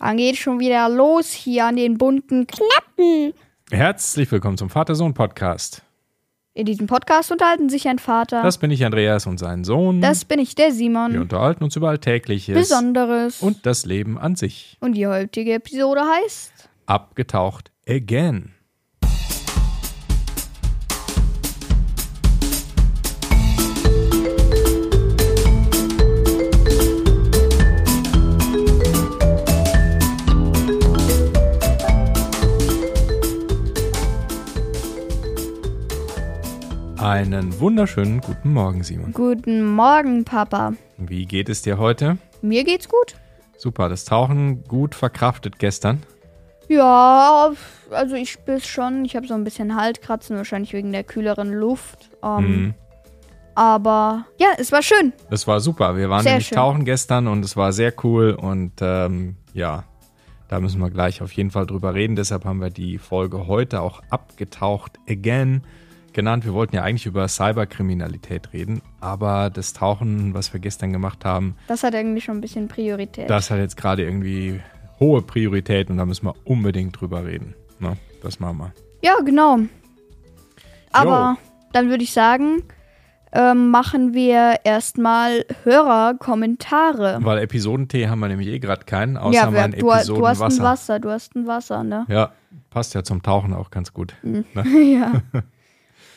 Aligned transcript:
Dann 0.00 0.16
geht 0.16 0.36
schon 0.36 0.58
wieder 0.60 0.88
los 0.88 1.30
hier 1.30 1.66
an 1.66 1.76
den 1.76 1.98
bunten 1.98 2.46
Knappen. 2.46 3.34
Herzlich 3.70 4.32
willkommen 4.32 4.56
zum 4.56 4.70
Vater-Sohn-Podcast. 4.70 5.82
In 6.54 6.64
diesem 6.64 6.86
Podcast 6.86 7.30
unterhalten 7.30 7.68
sich 7.68 7.86
ein 7.86 7.98
Vater. 7.98 8.42
Das 8.42 8.56
bin 8.56 8.70
ich, 8.70 8.82
Andreas, 8.84 9.26
und 9.26 9.38
sein 9.38 9.62
Sohn. 9.62 10.00
Das 10.00 10.24
bin 10.24 10.38
ich, 10.40 10.54
der 10.54 10.72
Simon. 10.72 11.12
Wir 11.12 11.20
unterhalten 11.20 11.62
uns 11.62 11.76
über 11.76 11.90
Alltägliches 11.90 12.54
Besonderes. 12.56 13.42
und 13.42 13.66
das 13.66 13.84
Leben 13.84 14.18
an 14.18 14.36
sich. 14.36 14.78
Und 14.80 14.94
die 14.94 15.06
heutige 15.06 15.52
Episode 15.52 16.00
heißt 16.00 16.70
Abgetaucht 16.86 17.70
again. 17.86 18.54
Einen 37.20 37.60
wunderschönen 37.60 38.22
guten 38.22 38.54
Morgen, 38.54 38.82
Simon. 38.82 39.12
Guten 39.12 39.62
Morgen, 39.74 40.24
Papa. 40.24 40.72
Wie 40.96 41.26
geht 41.26 41.50
es 41.50 41.60
dir 41.60 41.76
heute? 41.76 42.16
Mir 42.40 42.64
geht's 42.64 42.88
gut. 42.88 43.14
Super, 43.58 43.90
das 43.90 44.06
Tauchen 44.06 44.64
gut 44.64 44.94
verkraftet 44.94 45.58
gestern. 45.58 46.02
Ja, 46.68 47.50
also 47.90 48.14
ich 48.14 48.30
spür's 48.30 48.66
schon. 48.66 49.04
Ich 49.04 49.16
habe 49.16 49.26
so 49.26 49.34
ein 49.34 49.44
bisschen 49.44 49.76
Halskratzen, 49.76 50.34
wahrscheinlich 50.38 50.72
wegen 50.72 50.92
der 50.92 51.04
kühleren 51.04 51.52
Luft. 51.52 52.08
Ähm, 52.22 52.38
Mhm. 52.46 52.74
Aber 53.54 54.24
ja, 54.38 54.46
es 54.56 54.72
war 54.72 54.82
schön. 54.82 55.12
Das 55.28 55.46
war 55.46 55.60
super. 55.60 55.96
Wir 55.98 56.08
waren 56.08 56.22
Sehr 56.22 56.32
nämlich 56.32 56.46
schön. 56.48 56.56
tauchen 56.56 56.86
gestern 56.86 57.26
und 57.28 57.44
es 57.44 57.54
war 57.54 57.74
sehr 57.74 57.92
cool 58.02 58.30
und 58.30 58.72
ähm, 58.80 59.36
ja, 59.52 59.84
da 60.48 60.58
müssen 60.58 60.80
wir 60.80 60.88
gleich 60.88 61.20
auf 61.20 61.32
jeden 61.32 61.50
Fall 61.50 61.66
drüber 61.66 61.92
reden. 61.92 62.16
Deshalb 62.16 62.46
haben 62.46 62.62
wir 62.62 62.70
die 62.70 62.96
Folge 62.96 63.46
heute 63.46 63.82
auch 63.82 64.00
abgetaucht 64.08 64.98
again 65.06 65.64
genannt. 66.12 66.44
Wir 66.44 66.52
wollten 66.54 66.74
ja 66.76 66.82
eigentlich 66.82 67.06
über 67.06 67.26
Cyberkriminalität 67.28 68.52
reden, 68.52 68.82
aber 69.00 69.50
das 69.50 69.72
Tauchen, 69.72 70.34
was 70.34 70.52
wir 70.52 70.60
gestern 70.60 70.92
gemacht 70.92 71.24
haben, 71.24 71.56
Das 71.68 71.82
hat 71.82 71.94
irgendwie 71.94 72.20
schon 72.20 72.38
ein 72.38 72.40
bisschen 72.40 72.68
Priorität. 72.68 73.28
das 73.30 73.50
hat 73.50 73.58
jetzt 73.58 73.76
gerade 73.76 74.04
irgendwie 74.04 74.60
hohe 74.98 75.22
Priorität 75.22 75.90
und 75.90 75.96
da 75.96 76.04
müssen 76.04 76.26
wir 76.26 76.34
unbedingt 76.44 77.00
drüber 77.00 77.24
reden. 77.24 77.54
Ne? 77.78 77.96
Das 78.22 78.38
machen 78.40 78.58
wir. 78.58 78.72
Ja, 79.02 79.14
genau. 79.24 79.58
Aber 80.92 81.38
dann 81.72 81.88
würde 81.88 82.02
ich 82.02 82.12
sagen, 82.12 82.62
ähm, 83.32 83.70
machen 83.70 84.12
wir 84.12 84.56
erstmal 84.64 85.44
Hörerkommentare. 85.62 87.18
Weil 87.22 87.38
Episodentee 87.38 88.08
haben 88.08 88.18
wir 88.20 88.28
nämlich 88.28 88.48
eh 88.48 88.58
gerade 88.58 88.84
keinen, 88.84 89.16
außer 89.16 89.34
Ja, 89.34 89.50
mein 89.50 89.70
du, 89.72 89.78
du 89.78 89.92
hast 89.92 90.10
ein 90.10 90.16
Episodenwasser. 90.16 90.62
Wasser, 90.64 90.98
du 90.98 91.10
hast 91.10 91.36
ein 91.36 91.46
Wasser, 91.46 91.84
ne? 91.84 92.06
Ja, 92.08 92.32
passt 92.70 92.94
ja 92.94 93.02
zum 93.04 93.22
Tauchen 93.22 93.54
auch 93.54 93.70
ganz 93.70 93.92
gut. 93.92 94.14
ja. 94.54 95.22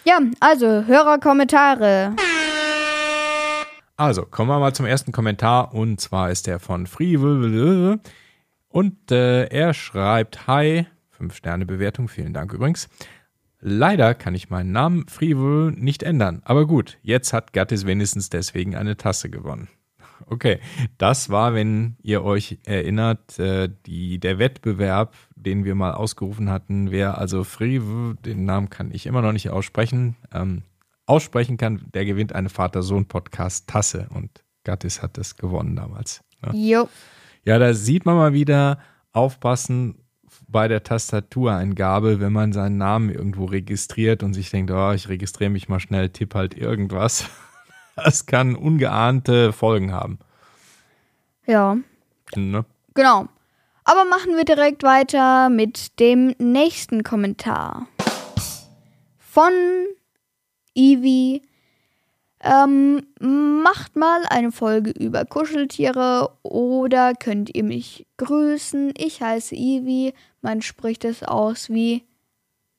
Ja, 0.06 0.20
also 0.42 0.86
Hörerkommentare. 0.86 2.16
Also, 3.96 4.26
kommen 4.26 4.50
wir 4.50 4.60
mal 4.60 4.74
zum 4.74 4.86
ersten 4.86 5.14
Kommentar 5.14 5.74
und 5.74 6.02
zwar 6.02 6.30
ist 6.30 6.48
der 6.48 6.60
von 6.60 6.88
Free 6.88 7.16
und 8.68 9.12
äh, 9.12 9.46
er 9.46 9.74
schreibt 9.74 10.48
Hi, 10.48 10.88
5 11.12 11.36
Sterne 11.36 11.66
Bewertung, 11.66 12.10
vielen 12.10 12.34
Dank 12.34 12.52
übrigens. 12.52 12.90
Leider 13.62 14.14
kann 14.14 14.36
ich 14.36 14.50
meinen 14.50 14.74
Namen 14.74 15.08
Frivol 15.08 15.72
nicht 15.72 16.04
ändern, 16.04 16.42
aber 16.44 16.68
gut, 16.68 16.98
jetzt 17.02 17.32
hat 17.32 17.54
Gattis 17.54 17.86
wenigstens 17.86 18.30
deswegen 18.30 18.76
eine 18.76 18.98
Tasse 18.98 19.30
gewonnen. 19.30 19.70
Okay, 20.28 20.60
das 20.98 21.30
war, 21.30 21.54
wenn 21.54 21.98
ihr 22.02 22.24
euch 22.24 22.60
erinnert, 22.66 23.40
äh, 23.40 23.70
die, 23.86 24.20
der 24.20 24.40
Wettbewerb, 24.40 25.16
den 25.36 25.66
wir 25.66 25.76
mal 25.76 25.94
ausgerufen 25.94 26.50
hatten, 26.50 26.92
wer 26.92 27.18
also 27.18 27.44
Frivol, 27.44 28.16
den 28.16 28.46
Namen 28.46 28.70
kann 28.70 28.92
ich 28.92 29.06
immer 29.06 29.22
noch 29.22 29.34
nicht 29.34 29.50
aussprechen, 29.50 30.16
ähm, 30.34 30.64
aussprechen 31.06 31.58
kann, 31.58 31.86
der 31.94 32.06
gewinnt 32.06 32.34
eine 32.34 32.50
Vater-Sohn-Podcast-Tasse 32.50 34.08
und 34.14 34.30
Gattis 34.64 35.02
hat 35.02 35.18
das 35.18 35.36
gewonnen 35.36 35.76
damals. 35.76 36.24
Ja. 36.44 36.54
Jo. 36.54 36.90
ja, 37.46 37.60
da 37.60 37.74
sieht 37.74 38.06
man 38.06 38.16
mal 38.16 38.34
wieder, 38.34 38.80
aufpassen 39.12 39.96
bei 40.48 40.68
der 40.68 40.84
Tastatureingabe, 40.84 42.20
wenn 42.20 42.34
man 42.34 42.54
seinen 42.54 42.78
Namen 42.78 43.10
irgendwo 43.10 43.46
registriert 43.46 44.24
und 44.24 44.34
sich 44.34 44.50
denkt, 44.50 44.72
oh, 44.72 44.92
ich 44.92 45.10
registriere 45.10 45.50
mich 45.50 45.70
mal 45.70 45.80
schnell, 45.80 46.10
tipp 46.10 46.36
halt 46.36 46.56
irgendwas. 46.56 47.30
Das 47.96 48.26
kann 48.26 48.56
ungeahnte 48.56 49.54
Folgen 49.54 49.92
haben. 49.92 50.20
Ja, 51.46 51.78
Ne? 52.36 52.66
genau. 52.96 53.28
Aber 53.84 54.06
machen 54.06 54.36
wir 54.38 54.46
direkt 54.46 54.82
weiter 54.84 55.50
mit 55.50 56.00
dem 56.00 56.34
nächsten 56.40 57.04
Kommentar. 57.04 57.88
Von 59.18 59.52
Ivi. 60.74 61.42
Ähm, 62.46 63.06
macht 63.20 63.96
mal 63.96 64.24
eine 64.30 64.52
Folge 64.52 64.92
über 64.92 65.26
Kuscheltiere 65.26 66.30
oder 66.44 67.14
könnt 67.14 67.56
ihr 67.56 67.64
mich 67.64 68.06
grüßen? 68.18 68.94
Ich 68.98 69.22
heiße 69.22 69.56
Ivi. 69.56 70.14
Man 70.42 70.62
spricht 70.62 71.06
es 71.06 71.24
aus 71.24 71.70
wie. 71.70 72.04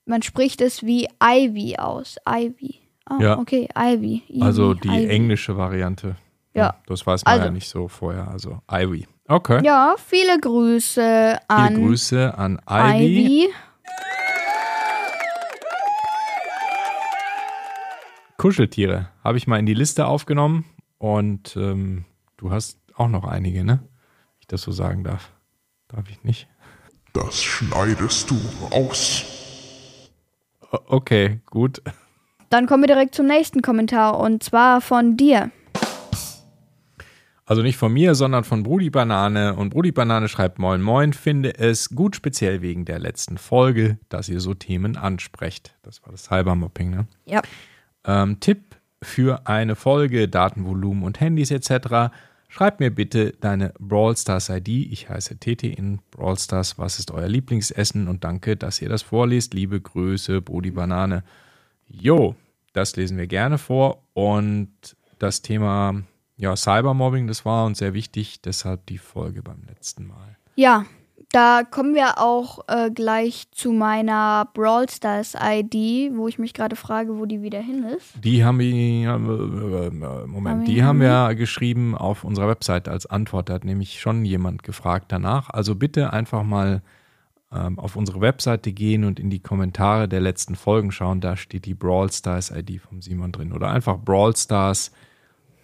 Man 0.06 0.22
spricht 0.22 0.60
es 0.60 0.82
wie 0.82 1.08
Ivy 1.22 1.76
aus. 1.78 2.16
Ivy. 2.28 2.80
Ah, 3.06 3.18
Ja. 3.20 3.38
okay, 3.38 3.68
Ivy. 3.76 4.22
Ivy 4.28 4.42
Also 4.42 4.74
die 4.74 4.88
Ivy. 4.88 5.08
englische 5.10 5.56
Variante. 5.56 6.16
Ja. 6.54 6.76
Das 6.86 7.06
weiß 7.06 7.24
man 7.24 7.32
Also- 7.34 7.44
ja 7.46 7.50
nicht 7.50 7.68
so 7.68 7.88
vorher. 7.88 8.28
Also 8.28 8.60
Ivy. 8.70 9.06
Okay. 9.28 9.60
Ja, 9.64 9.94
viele 9.98 10.38
Grüße 10.38 11.38
an 11.48 11.68
Viele 11.68 11.80
Grüße 11.80 12.38
an 12.38 12.60
Ivy. 12.68 13.44
Ivy. 13.46 13.48
Kuscheltiere 18.36 19.08
habe 19.22 19.38
ich 19.38 19.46
mal 19.46 19.58
in 19.58 19.66
die 19.66 19.74
Liste 19.74 20.06
aufgenommen 20.06 20.64
und 20.98 21.56
ähm, 21.56 22.04
du 22.36 22.50
hast 22.50 22.78
auch 22.96 23.08
noch 23.08 23.24
einige, 23.24 23.64
ne? 23.64 23.80
Wenn 23.82 24.40
ich 24.40 24.46
das 24.46 24.62
so 24.62 24.72
sagen 24.72 25.04
darf. 25.04 25.30
Darf 25.88 26.10
ich 26.10 26.22
nicht? 26.24 26.48
Das 27.12 27.42
schneidest 27.42 28.30
du 28.30 28.36
raus. 28.72 29.24
Okay, 30.70 31.40
gut. 31.46 31.80
Dann 32.54 32.68
kommen 32.68 32.84
wir 32.84 32.86
direkt 32.86 33.16
zum 33.16 33.26
nächsten 33.26 33.62
Kommentar 33.62 34.20
und 34.20 34.44
zwar 34.44 34.80
von 34.80 35.16
dir. 35.16 35.50
Also 37.46 37.62
nicht 37.62 37.76
von 37.76 37.92
mir, 37.92 38.14
sondern 38.14 38.44
von 38.44 38.62
Brudi 38.62 38.90
Banane. 38.90 39.56
Und 39.56 39.70
Brudi 39.70 39.90
Banane 39.90 40.28
schreibt 40.28 40.60
Moin 40.60 40.80
Moin, 40.80 41.14
finde 41.14 41.58
es 41.58 41.90
gut 41.90 42.14
speziell 42.14 42.62
wegen 42.62 42.84
der 42.84 43.00
letzten 43.00 43.38
Folge, 43.38 43.98
dass 44.08 44.28
ihr 44.28 44.38
so 44.38 44.54
Themen 44.54 44.96
ansprecht. 44.96 45.74
Das 45.82 46.04
war 46.04 46.12
das 46.12 46.26
Cybermobbing, 46.26 46.90
ne? 46.90 47.08
Ja. 47.24 47.42
Ähm, 48.04 48.38
Tipp 48.38 48.76
für 49.02 49.48
eine 49.48 49.74
Folge, 49.74 50.28
Datenvolumen 50.28 51.02
und 51.02 51.18
Handys 51.18 51.50
etc. 51.50 52.14
Schreibt 52.46 52.78
mir 52.78 52.92
bitte 52.92 53.32
deine 53.40 53.74
Brawl 53.80 54.16
Stars 54.16 54.48
ID. 54.48 54.68
Ich 54.68 55.08
heiße 55.08 55.40
TT 55.40 55.64
in 55.64 55.98
Brawl 56.12 56.38
Stars. 56.38 56.78
Was 56.78 57.00
ist 57.00 57.10
euer 57.10 57.26
Lieblingsessen? 57.26 58.06
Und 58.06 58.22
danke, 58.22 58.56
dass 58.56 58.80
ihr 58.80 58.88
das 58.88 59.02
vorliest. 59.02 59.54
Liebe 59.54 59.80
Grüße, 59.80 60.40
Brudi 60.40 60.70
Banane. 60.70 61.24
Jo, 61.88 62.36
das 62.74 62.96
lesen 62.96 63.16
wir 63.16 63.26
gerne 63.26 63.56
vor. 63.56 64.02
Und 64.12 64.70
das 65.18 65.40
Thema 65.40 66.02
ja, 66.36 66.54
Cybermobbing, 66.56 67.26
das 67.26 67.44
war 67.46 67.64
uns 67.64 67.78
sehr 67.78 67.94
wichtig. 67.94 68.42
Deshalb 68.42 68.84
die 68.86 68.98
Folge 68.98 69.42
beim 69.42 69.62
letzten 69.66 70.06
Mal. 70.06 70.36
Ja, 70.56 70.84
da 71.30 71.62
kommen 71.68 71.94
wir 71.94 72.18
auch 72.18 72.60
äh, 72.68 72.90
gleich 72.90 73.50
zu 73.50 73.72
meiner 73.72 74.48
Brawl 74.54 74.88
Stars 74.88 75.34
ID, 75.34 76.14
wo 76.14 76.28
ich 76.28 76.38
mich 76.38 76.54
gerade 76.54 76.76
frage, 76.76 77.18
wo 77.18 77.26
die 77.26 77.42
wieder 77.42 77.60
hin 77.60 77.84
ist. 77.84 78.12
Die 78.22 78.44
haben 78.44 78.58
wir, 78.58 78.72
äh, 78.72 79.86
äh, 79.86 80.26
Moment, 80.26 80.60
Haben 80.60 80.64
die 80.64 80.84
haben 80.84 81.00
wir 81.00 81.34
geschrieben 81.34 81.96
auf 81.96 82.22
unserer 82.24 82.48
Webseite 82.48 82.90
als 82.90 83.06
Antwort. 83.06 83.48
Da 83.48 83.54
hat 83.54 83.64
nämlich 83.64 84.00
schon 84.00 84.24
jemand 84.24 84.62
gefragt 84.62 85.06
danach. 85.08 85.50
Also 85.50 85.74
bitte 85.74 86.12
einfach 86.12 86.44
mal 86.44 86.82
ähm, 87.54 87.78
auf 87.78 87.96
unsere 87.96 88.20
Webseite 88.20 88.72
gehen 88.72 89.04
und 89.04 89.20
in 89.20 89.30
die 89.30 89.40
Kommentare 89.40 90.08
der 90.08 90.20
letzten 90.20 90.56
Folgen 90.56 90.92
schauen. 90.92 91.20
Da 91.20 91.36
steht 91.36 91.66
die 91.66 91.74
Brawl 91.74 92.10
Stars 92.10 92.50
ID 92.50 92.80
vom 92.80 93.00
Simon 93.00 93.32
drin. 93.32 93.52
Oder 93.52 93.70
einfach 93.70 93.98
Brawl 93.98 94.36
Stars 94.36 94.90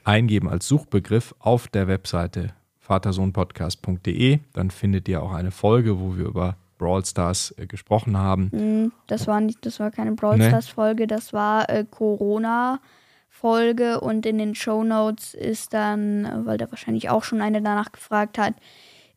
eingeben 0.04 0.48
als 0.48 0.66
Suchbegriff 0.69 1.34
auf 1.38 1.69
der 1.69 1.88
Webseite 1.88 2.54
vatersohnpodcast.de. 2.81 4.40
Dann 4.52 4.70
findet 4.70 5.08
ihr 5.08 5.22
auch 5.22 5.32
eine 5.32 5.50
Folge, 5.50 6.00
wo 6.00 6.16
wir 6.16 6.26
über 6.26 6.56
Brawl 6.78 7.04
Stars 7.04 7.54
äh, 7.58 7.66
gesprochen 7.66 8.16
haben. 8.16 8.50
Hm, 8.52 8.92
das 9.06 9.26
war 9.26 9.40
nicht, 9.40 9.64
das 9.66 9.78
war 9.81 9.90
keine 9.90 10.12
Brawl 10.12 10.38
Nee. 10.38 10.48
Stars 10.48 10.69
Folge, 10.69 11.06
das 11.06 11.32
war 11.32 11.69
äh, 11.69 11.84
Corona 11.88 12.81
Folge 13.28 14.00
und 14.00 14.26
in 14.26 14.38
den 14.38 14.54
Show 14.54 14.82
Notes 14.82 15.34
ist 15.34 15.72
dann, 15.72 16.25
äh, 16.25 16.46
weil 16.46 16.58
da 16.58 16.70
wahrscheinlich 16.70 17.10
auch 17.10 17.22
schon 17.22 17.40
eine 17.40 17.62
danach 17.62 17.92
gefragt 17.92 18.38
hat, 18.38 18.54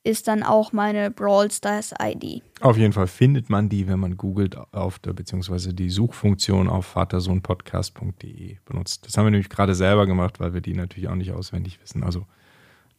ist 0.04 0.28
dann 0.28 0.44
auch 0.44 0.74
meine 0.74 1.12
Brawl 1.12 1.50
Stars 1.50 1.94
ID. 2.02 2.42
Auf 2.62 2.78
jeden 2.78 2.94
Fall 2.94 3.08
findet 3.08 3.50
man 3.50 3.70
die, 3.70 3.88
wenn 3.88 4.00
man 4.00 4.18
googelt 4.18 4.58
auf 4.74 5.00
der, 5.00 5.14
beziehungsweise 5.14 5.74
die 5.74 5.90
Suchfunktion 5.90 6.68
auf 6.68 6.86
vatersohnpodcast.de 6.88 8.58
benutzt. 8.66 9.06
Das 9.06 9.18
haben 9.18 9.26
wir 9.26 9.32
nämlich 9.32 9.50
gerade 9.50 9.76
selber 9.76 10.06
gemacht, 10.06 10.40
weil 10.40 10.54
wir 10.54 10.62
die 10.62 10.74
natürlich 10.74 11.08
auch 11.10 11.16
nicht 11.16 11.32
auswendig 11.32 11.80
wissen. 11.82 12.04
Also 12.04 12.26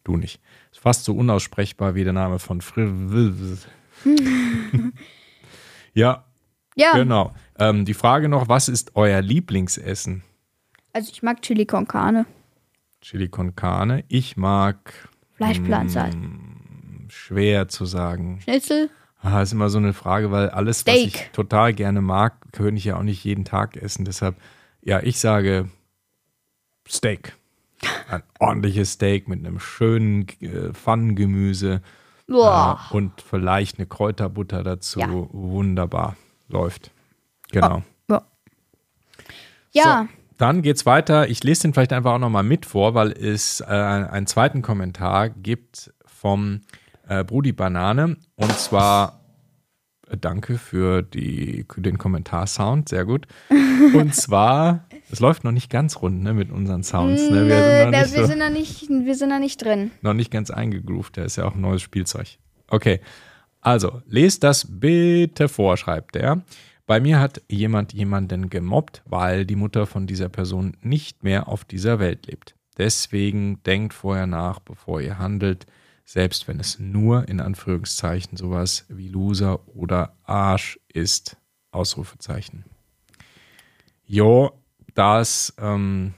du 0.02 0.16
nicht. 0.16 0.40
Ist 0.72 0.80
fast 0.80 1.04
so 1.04 1.14
unaussprechbar 1.14 1.94
wie 1.94 2.04
der 2.04 2.12
Name 2.14 2.38
von 2.38 2.60
Frill. 2.62 3.58
ja, 5.94 6.24
Ja, 6.74 6.92
genau. 6.92 7.34
Ähm, 7.58 7.84
die 7.84 7.94
Frage 7.94 8.28
noch, 8.28 8.48
was 8.48 8.68
ist 8.68 8.96
euer 8.96 9.20
Lieblingsessen? 9.20 10.22
also 10.94 11.10
ich 11.12 11.22
mag 11.22 11.42
Chili 11.42 11.66
con 11.66 11.86
Carne. 11.86 12.24
Chili 13.00 13.28
con 13.28 13.54
Carne. 13.54 14.04
Ich 14.08 14.36
mag 14.36 14.94
Fleischpflanzer. 15.34 16.08
Schwer 17.14 17.68
zu 17.68 17.84
sagen. 17.86 18.40
Schnitzel? 18.42 18.90
Ah, 19.20 19.40
ist 19.40 19.52
immer 19.52 19.70
so 19.70 19.78
eine 19.78 19.94
Frage, 19.94 20.30
weil 20.30 20.50
alles, 20.50 20.86
was 20.86 20.94
Steak. 20.94 21.14
ich 21.14 21.30
total 21.32 21.72
gerne 21.72 22.02
mag, 22.02 22.34
könnte 22.52 22.76
ich 22.76 22.84
ja 22.84 22.98
auch 22.98 23.02
nicht 23.02 23.24
jeden 23.24 23.46
Tag 23.46 23.76
essen. 23.76 24.04
Deshalb, 24.04 24.36
ja, 24.82 25.00
ich 25.02 25.18
sage 25.18 25.70
Steak. 26.86 27.34
Ein 28.10 28.22
ordentliches 28.38 28.92
Steak 28.92 29.26
mit 29.28 29.38
einem 29.38 29.60
schönen 29.60 30.26
äh, 30.40 30.72
Pfannengemüse 30.74 31.80
äh, 32.28 32.74
und 32.90 33.20
vielleicht 33.20 33.78
eine 33.78 33.86
Kräuterbutter 33.86 34.62
dazu. 34.62 35.00
Ja. 35.00 35.08
Wunderbar. 35.10 36.16
Läuft. 36.48 36.90
Genau. 37.50 37.82
Ja. 38.10 38.22
Ja, 39.72 40.08
Dann 40.38 40.62
geht's 40.62 40.86
weiter. 40.86 41.28
Ich 41.28 41.42
lese 41.42 41.62
den 41.62 41.74
vielleicht 41.74 41.92
einfach 41.92 42.12
auch 42.12 42.18
nochmal 42.18 42.42
mit 42.42 42.66
vor, 42.66 42.94
weil 42.94 43.10
es 43.12 43.60
äh, 43.60 43.64
einen 43.64 44.26
zweiten 44.26 44.62
Kommentar 44.62 45.30
gibt 45.30 45.92
vom 46.06 46.60
äh, 47.08 47.24
Brudi 47.24 47.52
Banane. 47.52 48.16
Und 48.36 48.52
zwar 48.58 49.20
äh, 50.08 50.16
danke 50.16 50.58
für 50.58 51.02
die, 51.02 51.66
den 51.76 51.98
Kommentarsound, 51.98 52.88
sehr 52.88 53.04
gut. 53.04 53.26
Und 53.94 54.14
zwar, 54.14 54.86
es 55.10 55.20
läuft 55.20 55.44
noch 55.44 55.52
nicht 55.52 55.70
ganz 55.70 56.00
rund 56.02 56.22
ne, 56.22 56.34
mit 56.34 56.50
unseren 56.50 56.82
Sounds. 56.82 57.30
Ne? 57.30 57.46
Wir, 57.48 57.62
sind 57.62 57.92
da, 57.92 58.00
nicht 58.00 58.14
wir, 58.14 58.22
so, 58.22 58.26
sind 58.26 58.40
da 58.40 58.50
nicht, 58.50 58.88
wir 58.88 59.14
sind 59.14 59.30
da 59.30 59.38
nicht 59.38 59.64
drin. 59.64 59.90
noch 60.02 60.14
nicht 60.14 60.30
ganz 60.30 60.50
eingegroovt. 60.50 61.16
Der 61.16 61.24
ist 61.24 61.36
ja 61.36 61.44
auch 61.44 61.54
ein 61.54 61.60
neues 61.60 61.82
Spielzeug. 61.82 62.38
Okay, 62.68 63.00
also 63.60 64.02
lest 64.06 64.44
das 64.44 64.66
bitte 64.68 65.48
vor, 65.48 65.76
schreibt 65.76 66.16
er. 66.16 66.42
Bei 66.86 67.00
mir 67.00 67.18
hat 67.18 67.40
jemand 67.48 67.94
jemanden 67.94 68.50
gemobbt, 68.50 69.02
weil 69.06 69.46
die 69.46 69.56
Mutter 69.56 69.86
von 69.86 70.06
dieser 70.06 70.28
Person 70.28 70.76
nicht 70.82 71.24
mehr 71.24 71.48
auf 71.48 71.64
dieser 71.64 71.98
Welt 71.98 72.26
lebt. 72.26 72.54
Deswegen 72.76 73.62
denkt 73.62 73.94
vorher 73.94 74.26
nach, 74.26 74.58
bevor 74.58 75.00
ihr 75.00 75.18
handelt, 75.18 75.64
selbst 76.04 76.46
wenn 76.48 76.60
es 76.60 76.78
nur 76.78 77.28
in 77.28 77.40
Anführungszeichen 77.40 78.36
sowas 78.36 78.84
wie 78.88 79.08
Loser 79.08 79.66
oder 79.74 80.16
Arsch 80.24 80.78
ist. 80.92 81.36
Ausrufezeichen. 81.70 82.64
Jo, 84.06 84.52
das 84.94 85.54
ähm, 85.58 86.14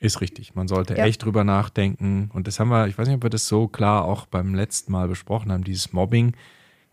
ist 0.00 0.20
richtig. 0.20 0.54
Man 0.54 0.68
sollte 0.68 0.96
Ja. 0.96 1.04
echt 1.06 1.24
drüber 1.24 1.44
nachdenken. 1.44 2.30
Und 2.34 2.46
das 2.46 2.60
haben 2.60 2.68
wir, 2.68 2.86
ich 2.88 2.98
weiß 2.98 3.06
nicht, 3.08 3.16
ob 3.16 3.22
wir 3.22 3.30
das 3.30 3.48
so 3.48 3.68
klar 3.68 4.04
auch 4.04 4.26
beim 4.26 4.54
letzten 4.54 4.92
Mal 4.92 5.08
besprochen 5.08 5.50
haben, 5.52 5.64
dieses 5.64 5.92
Mobbing. 5.92 6.34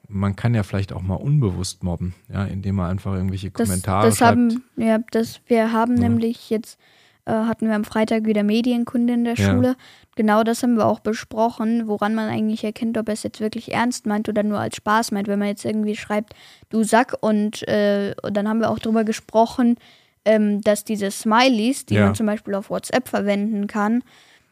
Man 0.08 0.36
kann 0.36 0.54
ja 0.54 0.64
vielleicht 0.64 0.94
auch 0.94 1.02
mal 1.02 1.16
unbewusst 1.16 1.84
mobben, 1.84 2.14
ja, 2.32 2.46
indem 2.46 2.76
man 2.76 2.92
einfach 2.92 3.14
irgendwelche 3.16 3.50
Das, 3.50 3.68
Kommentare 3.68 4.08
das 4.08 4.18
schreibt. 4.20 4.32
haben, 4.38 4.64
ja, 4.78 5.00
das, 5.12 5.42
wir 5.48 5.72
haben 5.72 5.96
nämlich 5.96 6.50
jetzt, 6.52 6.80
äh, 7.26 7.32
hatten 7.32 7.68
wir 7.68 7.76
am 7.76 7.84
Freitag 7.84 8.26
wieder 8.26 8.44
Medienkunde 8.44 9.14
in 9.14 9.24
der 9.24 9.36
Ja. 9.36 9.50
Schule. 9.52 9.76
Genau 10.16 10.44
das 10.44 10.64
haben 10.64 10.76
wir 10.78 10.86
auch 10.86 11.00
besprochen, 11.00 11.88
woran 11.88 12.16
man 12.16 12.30
eigentlich 12.30 12.64
erkennt, 12.64 12.98
ob 12.98 13.08
er 13.10 13.14
es 13.14 13.24
jetzt 13.24 13.40
wirklich 13.42 13.74
ernst 13.74 14.06
meint 14.06 14.30
oder 14.30 14.44
nur 14.44 14.60
als 14.60 14.76
Spaß 14.78 15.12
meint. 15.12 15.28
Wenn 15.28 15.40
man 15.40 15.50
jetzt 15.50 15.66
irgendwie 15.66 15.96
schreibt, 15.96 16.34
du 16.70 16.84
Sack, 16.84 17.16
und, 17.22 17.68
äh, 17.68 18.14
und 18.22 18.36
dann 18.38 18.48
haben 18.48 18.60
wir 18.60 18.70
auch 18.70 18.80
drüber 18.80 19.04
gesprochen, 19.04 19.76
ähm, 20.24 20.62
dass 20.62 20.84
diese 20.84 21.12
Smileys, 21.12 21.86
die 21.86 21.96
Ja. 21.96 22.06
man 22.06 22.16
zum 22.16 22.26
Beispiel 22.28 22.56
auf 22.56 22.70
WhatsApp 22.70 23.08
verwenden 23.10 23.68
kann, 23.68 24.04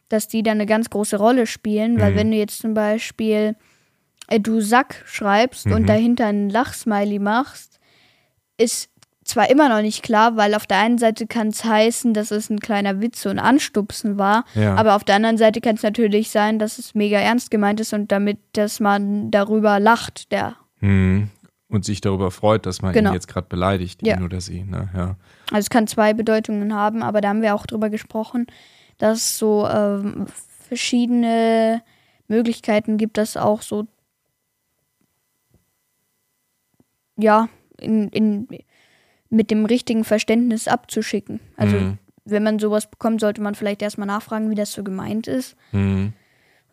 dass 0.10 0.28
die 0.28 0.44
dann 0.44 0.58
eine 0.58 0.66
ganz 0.68 0.90
große 0.90 1.18
Rolle 1.18 1.48
spielen, 1.48 2.00
weil 2.00 2.12
Mhm. 2.12 2.16
wenn 2.18 2.32
du 2.32 2.38
jetzt 2.38 2.60
zum 2.60 2.74
Beispiel 2.74 3.56
äh, 4.30 4.40
du 4.40 4.62
Sack 4.62 5.04
schreibst 5.06 5.66
Mhm. 5.68 5.74
und 5.74 5.90
dahinter 5.90 6.28
einen 6.28 6.50
Lachsmiley 6.50 7.20
machst, 7.20 7.80
ist 8.58 8.90
zwar 9.34 9.50
immer 9.50 9.68
noch 9.68 9.82
nicht 9.82 10.04
klar, 10.04 10.38
weil 10.38 10.54
auf 10.54 10.68
der 10.68 10.78
einen 10.78 10.98
Seite 11.00 11.26
kann 11.28 11.48
es 11.48 11.64
heißen, 11.66 12.14
dass 12.14 12.30
es 12.32 12.50
ein 12.50 12.60
kleiner 12.60 13.02
Witz 13.02 13.26
und 13.26 13.40
Anstupsen 13.40 14.18
war, 14.18 14.46
Ja. 14.54 14.76
aber 14.76 14.96
auf 14.96 15.04
der 15.04 15.16
anderen 15.16 15.38
Seite 15.38 15.60
kann 15.60 15.76
es 15.76 15.84
natürlich 15.84 16.30
sein, 16.30 16.60
dass 16.60 16.78
es 16.78 16.94
mega 16.94 17.18
ernst 17.18 17.50
gemeint 17.52 17.80
ist 17.80 17.94
und 17.94 18.12
damit, 18.12 18.38
dass 18.54 18.80
man 18.80 19.32
darüber 19.32 19.80
lacht, 19.80 20.32
der. 20.32 20.56
Hm. 20.80 21.30
Und 21.68 21.86
sich 21.86 22.02
darüber 22.02 22.30
freut, 22.30 22.68
dass 22.68 22.84
man 22.84 22.94
Genau. 22.94 23.10
ihn 23.10 23.14
jetzt 23.16 23.28
gerade 23.28 23.48
beleidigt, 23.48 24.06
Ja. 24.06 24.18
ihn 24.18 24.24
oder 24.24 24.40
sie. 24.40 24.64
Ne? 24.64 24.90
Ja. 24.96 25.16
Also 25.50 25.66
es 25.66 25.70
kann 25.72 25.88
zwei 25.88 26.14
Bedeutungen 26.14 26.76
haben, 26.76 27.02
aber 27.02 27.20
da 27.20 27.30
haben 27.30 27.42
wir 27.42 27.56
auch 27.56 27.66
drüber 27.66 27.90
gesprochen, 27.90 28.46
dass 29.00 29.18
es 29.18 29.38
so 29.40 29.68
ähm, 29.68 30.28
verschiedene 30.68 31.82
Möglichkeiten 32.28 32.98
gibt, 32.98 33.18
das 33.18 33.36
auch 33.38 33.64
so 33.64 33.88
ja, 37.18 37.48
in, 37.80 38.10
in, 38.10 38.48
mit 39.34 39.52
dem 39.52 39.66
richtigen 39.66 40.04
Verständnis 40.04 40.68
abzuschicken. 40.68 41.40
Also 41.58 41.76
Mhm. 41.78 41.98
wenn 42.26 42.44
man 42.44 42.60
sowas 42.60 42.90
bekommt, 42.90 43.20
sollte 43.20 43.42
man 43.42 43.56
vielleicht 43.56 43.82
erstmal 43.82 44.08
nachfragen, 44.08 44.50
wie 44.50 44.56
das 44.56 44.72
so 44.72 44.84
gemeint 44.84 45.28
ist. 45.28 45.56
Hm. 45.72 46.14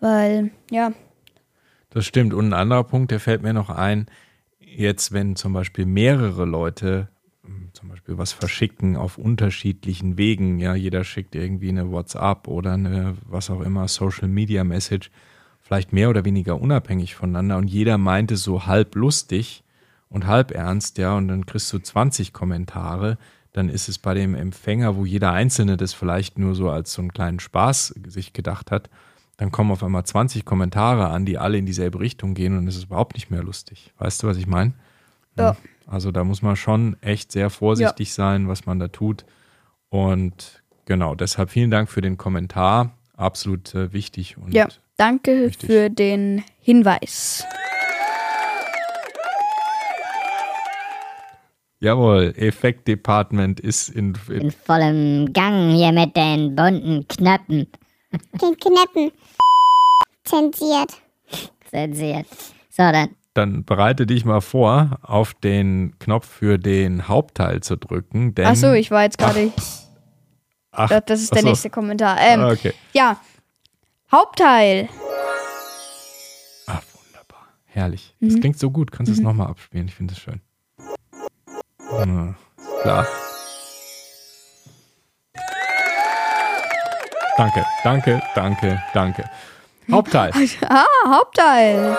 Weil, 0.01 0.51
ja, 0.71 0.93
Das 1.93 2.07
stimmt. 2.07 2.35
Und 2.35 2.49
ein 2.49 2.53
anderer 2.53 2.85
Punkt, 2.85 3.11
der 3.11 3.19
fällt 3.19 3.43
mir 3.43 3.53
noch 3.53 3.69
ein, 3.69 4.07
jetzt 4.61 5.11
wenn 5.13 5.35
zum 5.35 5.53
Beispiel 5.53 5.87
mehrere 5.87 6.45
Leute 6.45 7.09
ähm, 7.45 7.71
zum 7.73 7.89
Beispiel 7.89 8.17
was 8.17 8.33
verschicken 8.33 8.97
auf 8.97 9.19
unterschiedlichen 9.19 10.17
Wegen, 10.17 10.61
ja, 10.61 10.75
jeder 10.77 11.03
schickt 11.03 11.35
irgendwie 11.35 11.71
eine 11.71 11.91
WhatsApp 11.91 12.47
oder 12.47 12.75
eine, 12.75 13.17
was 13.27 13.51
auch 13.51 13.61
immer, 13.63 13.89
Social 13.89 14.29
Media 14.29 14.63
Message, 14.63 15.11
vielleicht 15.61 15.93
mehr 15.93 16.11
oder 16.11 16.25
weniger 16.25 16.61
unabhängig 16.61 17.17
voneinander 17.17 17.57
und 17.57 17.69
jeder 17.69 17.99
meint 17.99 18.31
es 18.31 18.45
so 18.45 18.67
halb 18.67 18.95
lustig 18.95 19.65
und 20.11 20.27
halb 20.27 20.51
ernst, 20.51 20.99
ja, 20.99 21.17
und 21.17 21.29
dann 21.29 21.47
kriegst 21.47 21.73
du 21.73 21.79
20 21.79 22.33
Kommentare, 22.33 23.17
dann 23.53 23.69
ist 23.69 23.89
es 23.89 23.99
bei 23.99 24.15
dem 24.15 24.35
Empfänger, 24.35 24.97
wo 24.97 25.05
jeder 25.05 25.33
Einzelne 25.33 25.77
das 25.77 25.95
vielleicht 25.95 26.39
nur 26.39 26.55
so 26.55 26.69
als 26.69 26.93
so 26.93 27.03
einen 27.03 27.13
kleinen 27.13 27.41
Spaß 27.41 27.95
sich 28.07 28.33
gedacht 28.33 28.71
hat, 28.71 28.91
dann 29.39 29.51
kommen 29.51 29.71
auf 29.71 29.83
einmal 29.83 30.05
20 30.05 30.45
Kommentare 30.45 31.09
an, 31.09 31.25
die 31.25 31.39
alle 31.39 31.57
in 31.57 31.65
dieselbe 31.65 31.99
Richtung 31.99 32.35
gehen 32.35 32.59
und 32.59 32.69
es 32.69 32.77
ist 32.77 32.85
überhaupt 32.85 33.15
nicht 33.15 33.31
mehr 33.31 33.43
lustig. 33.43 33.93
Weißt 33.99 34.23
du, 34.23 34.27
was 34.27 34.37
ich 34.37 34.47
meine? 34.47 34.75
Ja. 35.39 35.57
Also 35.87 36.13
da 36.13 36.25
muss 36.25 36.43
man 36.43 36.57
schon 36.57 36.97
echt 37.01 37.33
sehr 37.33 37.49
vorsichtig 37.49 38.13
sein, 38.13 38.49
was 38.49 38.67
man 38.67 38.79
da 38.79 38.89
tut. 38.89 39.25
Und 39.89 40.63
genau, 40.85 41.15
deshalb 41.15 41.51
vielen 41.51 41.71
Dank 41.71 41.89
für 41.89 42.03
den 42.03 42.19
Kommentar. 42.19 42.93
Absolut 43.17 43.75
äh, 43.75 43.93
wichtig. 43.93 44.37
Und 44.37 44.53
ja, 44.53 44.69
danke 44.97 45.47
Richtig. 45.47 45.69
für 45.69 45.91
den 45.91 46.45
Hinweis. 46.61 47.45
Jawohl, 51.81 52.35
Effekt-Department 52.37 53.59
ist 53.59 53.89
in, 53.89 54.15
in 54.29 54.35
in 54.41 54.51
vollem 54.51 55.33
Gang 55.33 55.73
hier 55.75 55.93
mit 55.93 56.15
den 56.15 56.55
bunten 56.55 57.07
Knöpfen 57.09 57.67
Den 58.13 58.57
Kneppen. 58.59 59.13
Zensiert. 60.25 60.91
zensiert. 61.71 62.27
So, 62.69 62.83
dann 62.83 63.11
dann 63.33 63.65
bereite 63.65 64.07
dich 64.07 64.25
mal 64.25 64.41
vor, 64.41 64.99
auf 65.03 65.35
den 65.35 65.95
Knopf 66.01 66.27
für 66.29 66.59
den 66.59 67.07
Hauptteil 67.09 67.61
zu 67.63 67.77
drücken. 67.77 68.35
Denn, 68.35 68.47
Achso, 68.47 68.73
ich 68.73 68.91
war 68.91 69.05
jetzt 69.05 69.19
gerade. 69.19 69.53
ach, 70.73 70.89
Das, 70.91 71.05
das 71.07 71.21
ist 71.23 71.31
der 71.33 71.39
ach 71.39 71.43
so. 71.43 71.49
nächste 71.49 71.71
Kommentar. 71.71 72.19
Ähm, 72.21 72.41
Ah, 72.41 72.51
Okay. 72.51 72.75
Ja, 72.93 73.21
Hauptteil. 74.13 74.89
Ah, 76.67 76.81
wunderbar. 76.93 77.47
Herrlich. 77.67 78.15
Das 78.21 78.35
Mhm. 78.35 78.41
klingt 78.41 78.59
so 78.59 78.71
gut. 78.73 78.91
Kannst 78.91 79.11
du 79.11 79.15
es 79.15 79.21
nochmal 79.23 79.47
abspielen? 79.47 79.87
Ich 79.87 79.95
finde 79.95 80.13
es 80.15 80.21
schön. 80.21 80.41
Ja, 82.07 82.35
klar. 82.83 83.07
Danke, 87.37 87.65
danke, 87.85 88.23
danke, 88.35 88.83
danke. 88.95 89.25
Hauptteil. 89.91 90.33
Ah, 90.69 90.87
Hauptteil. 91.07 91.97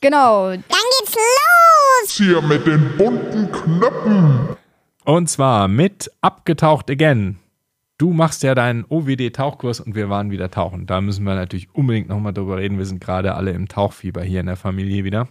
Genau. 0.00 0.50
Dann 0.50 0.60
geht's 0.60 1.14
los. 1.14 2.10
Hier 2.10 2.42
mit 2.42 2.66
den 2.66 2.96
bunten 2.96 3.50
Knöpfen. 3.50 4.56
Und 5.04 5.28
zwar 5.28 5.66
mit 5.66 6.10
Abgetaucht 6.20 6.90
Again. 6.90 7.38
Du 7.98 8.12
machst 8.12 8.42
ja 8.42 8.54
deinen 8.54 8.84
OWD-Tauchkurs 8.88 9.80
und 9.80 9.94
wir 9.94 10.08
waren 10.08 10.30
wieder 10.30 10.50
tauchen. 10.50 10.86
Da 10.86 11.00
müssen 11.00 11.24
wir 11.24 11.34
natürlich 11.34 11.68
unbedingt 11.74 12.08
nochmal 12.08 12.32
drüber 12.32 12.58
reden. 12.58 12.78
Wir 12.78 12.86
sind 12.86 13.00
gerade 13.00 13.34
alle 13.34 13.52
im 13.52 13.68
Tauchfieber 13.68 14.22
hier 14.22 14.40
in 14.40 14.46
der 14.46 14.56
Familie 14.56 15.04
wieder. 15.04 15.28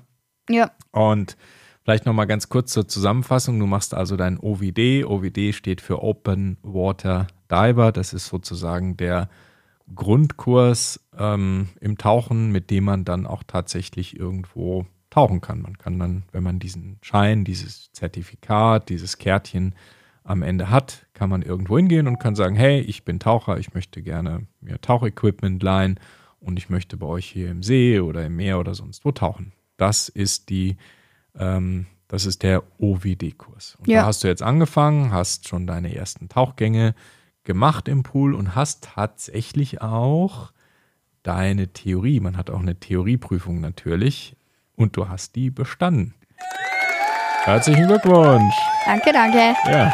Ja. 0.49 0.71
Und 0.91 1.37
vielleicht 1.83 2.05
nochmal 2.05 2.27
ganz 2.27 2.49
kurz 2.49 2.71
zur 2.71 2.87
Zusammenfassung. 2.87 3.59
Du 3.59 3.65
machst 3.65 3.93
also 3.93 4.15
dein 4.15 4.39
OWD. 4.39 5.05
OWD 5.05 5.53
steht 5.53 5.81
für 5.81 6.01
Open 6.01 6.57
Water 6.63 7.27
Diver. 7.49 7.91
Das 7.91 8.13
ist 8.13 8.27
sozusagen 8.27 8.97
der 8.97 9.29
Grundkurs 9.93 10.99
ähm, 11.17 11.69
im 11.79 11.97
Tauchen, 11.97 12.51
mit 12.51 12.69
dem 12.69 12.85
man 12.85 13.05
dann 13.05 13.27
auch 13.27 13.43
tatsächlich 13.45 14.17
irgendwo 14.17 14.85
tauchen 15.09 15.41
kann. 15.41 15.61
Man 15.61 15.77
kann 15.77 15.99
dann, 15.99 16.23
wenn 16.31 16.43
man 16.43 16.59
diesen 16.59 16.97
Schein, 17.01 17.43
dieses 17.43 17.91
Zertifikat, 17.91 18.89
dieses 18.89 19.17
Kärtchen 19.17 19.75
am 20.23 20.41
Ende 20.41 20.69
hat, 20.69 21.05
kann 21.13 21.29
man 21.29 21.41
irgendwo 21.41 21.77
hingehen 21.77 22.07
und 22.07 22.17
kann 22.17 22.35
sagen, 22.35 22.55
hey, 22.55 22.79
ich 22.79 23.03
bin 23.03 23.19
Taucher, 23.19 23.59
ich 23.59 23.73
möchte 23.73 24.01
gerne 24.01 24.47
mir 24.61 24.79
Tauchequipment 24.79 25.61
leihen 25.61 25.99
und 26.39 26.57
ich 26.57 26.69
möchte 26.69 26.97
bei 26.97 27.05
euch 27.05 27.25
hier 27.25 27.51
im 27.51 27.61
See 27.61 27.99
oder 27.99 28.25
im 28.25 28.37
Meer 28.37 28.59
oder 28.59 28.73
sonst 28.73 29.03
wo 29.05 29.11
tauchen. 29.11 29.51
Das 29.77 30.07
ist 30.07 30.49
die, 30.49 30.77
ähm, 31.37 31.85
das 32.07 32.25
ist 32.25 32.43
der 32.43 32.63
OWD-Kurs. 32.79 33.75
Und 33.79 33.87
Ja. 33.87 34.01
da 34.01 34.07
hast 34.07 34.23
du 34.23 34.27
jetzt 34.27 34.43
angefangen, 34.43 35.11
hast 35.11 35.47
schon 35.47 35.65
deine 35.67 35.95
ersten 35.95 36.29
Tauchgänge 36.29 36.93
gemacht 37.43 37.87
im 37.87 38.03
Pool 38.03 38.33
und 38.35 38.55
hast 38.55 38.83
tatsächlich 38.83 39.81
auch 39.81 40.51
deine 41.23 41.69
Theorie. 41.69 42.19
Man 42.19 42.37
hat 42.37 42.49
auch 42.49 42.59
eine 42.59 42.79
Theorieprüfung 42.79 43.59
natürlich 43.61 44.35
und 44.75 44.95
du 44.97 45.09
hast 45.09 45.35
die 45.35 45.49
bestanden. 45.49 46.13
Herzlichen 47.43 47.87
Glückwunsch. 47.87 48.53
Danke, 48.85 49.11
danke. 49.11 49.37
Ja, 49.69 49.93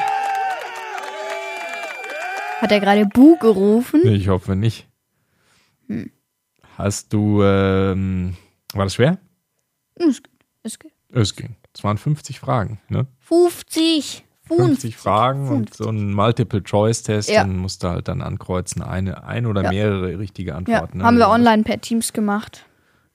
Hat 2.62 2.72
er 2.72 2.80
gerade 2.82 3.06
Bu 3.06 3.38
gerufen? 3.38 4.06
ich 4.06 4.28
hoffe 4.28 4.56
nicht. 4.56 4.88
Hast 6.78 7.14
du, 7.14 7.42
ähm, 7.44 8.36
war 8.74 8.86
das 8.86 8.96
schwer? 8.96 9.18
Es 9.96 10.22
geht. 10.22 10.32
Es 10.64 10.78
geht. 10.80 10.92
Es 11.12 11.36
ging. 11.36 11.56
Es 11.76 11.84
waren 11.84 11.98
50 11.98 12.40
Fragen, 12.40 12.80
ne? 12.90 13.08
50. 13.20 14.26
50 14.48 14.98
Fragen 14.98 15.48
und 15.48 15.70
50. 15.70 15.78
so 15.78 15.90
ein 15.92 16.14
Multiple-Choice-Test. 16.14 17.30
Ja. 17.30 17.42
Dann 17.44 17.58
musst 17.58 17.84
du 17.84 17.90
halt 17.90 18.08
dann 18.08 18.22
ankreuzen, 18.22 18.82
eine, 18.82 19.24
ein 19.24 19.46
oder 19.46 19.64
Ja. 19.64 19.70
mehrere 19.70 20.18
richtige 20.18 20.52
Ja, 20.52 20.58
Antworten. 20.58 20.98
ne? 21.00 21.04
haben 21.04 21.18
wir 21.18 21.28
Also, 21.28 21.36
online 21.36 21.64
per 21.64 21.80
Teams 21.82 22.14
gemacht. 22.14 22.66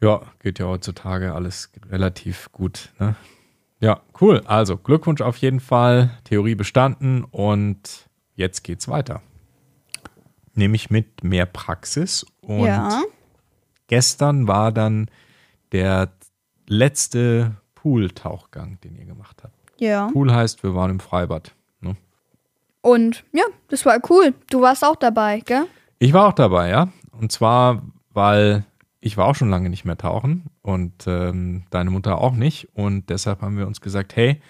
Ja, 0.00 0.22
geht 0.40 0.58
ja 0.60 0.66
heutzutage 0.66 1.34
alles 1.34 1.70
relativ 1.90 2.50
gut. 2.52 2.92
Ne? 3.00 3.16
Ja, 3.80 4.00
cool. 4.20 4.42
Also 4.46 4.76
Glückwunsch 4.76 5.20
auf 5.22 5.36
jeden 5.38 5.60
Fall. 5.60 6.10
Theorie 6.24 6.54
bestanden 6.54 7.24
und 7.24 8.08
jetzt 8.34 8.62
geht's 8.62 8.86
weiter. 8.88 9.20
Nämlich 10.54 10.88
mit 10.90 11.24
mehr 11.24 11.46
Praxis. 11.46 12.24
Und 12.40 12.66
ja. 12.66 13.02
gestern 13.88 14.46
war 14.46 14.70
dann 14.72 15.10
der 15.72 16.12
letzte 16.68 17.56
Pool-Tauchgang, 17.84 18.78
den 18.82 18.96
ihr 18.96 19.04
gemacht 19.04 19.42
habt. 19.44 19.54
Ja. 19.78 20.08
Pool 20.08 20.32
heißt, 20.32 20.62
wir 20.62 20.74
waren 20.74 20.90
im 20.90 21.00
Freibad. 21.00 21.54
Ne? 21.80 21.96
Und 22.80 23.24
ja, 23.32 23.44
das 23.68 23.84
war 23.84 23.98
cool. 24.08 24.32
Du 24.48 24.62
warst 24.62 24.82
auch 24.82 24.96
dabei, 24.96 25.40
gell? 25.40 25.66
Ich 25.98 26.14
war 26.14 26.28
auch 26.28 26.32
dabei, 26.32 26.70
ja. 26.70 26.88
Und 27.12 27.30
zwar, 27.30 27.82
weil 28.14 28.64
ich 29.00 29.18
war 29.18 29.26
auch 29.26 29.34
schon 29.34 29.50
lange 29.50 29.68
nicht 29.68 29.84
mehr 29.84 29.98
tauchen 29.98 30.44
und 30.62 31.06
ähm, 31.06 31.64
deine 31.68 31.90
Mutter 31.90 32.22
auch 32.22 32.32
nicht. 32.32 32.70
Und 32.72 33.10
deshalb 33.10 33.42
haben 33.42 33.58
wir 33.58 33.66
uns 33.66 33.82
gesagt, 33.82 34.16
hey, 34.16 34.40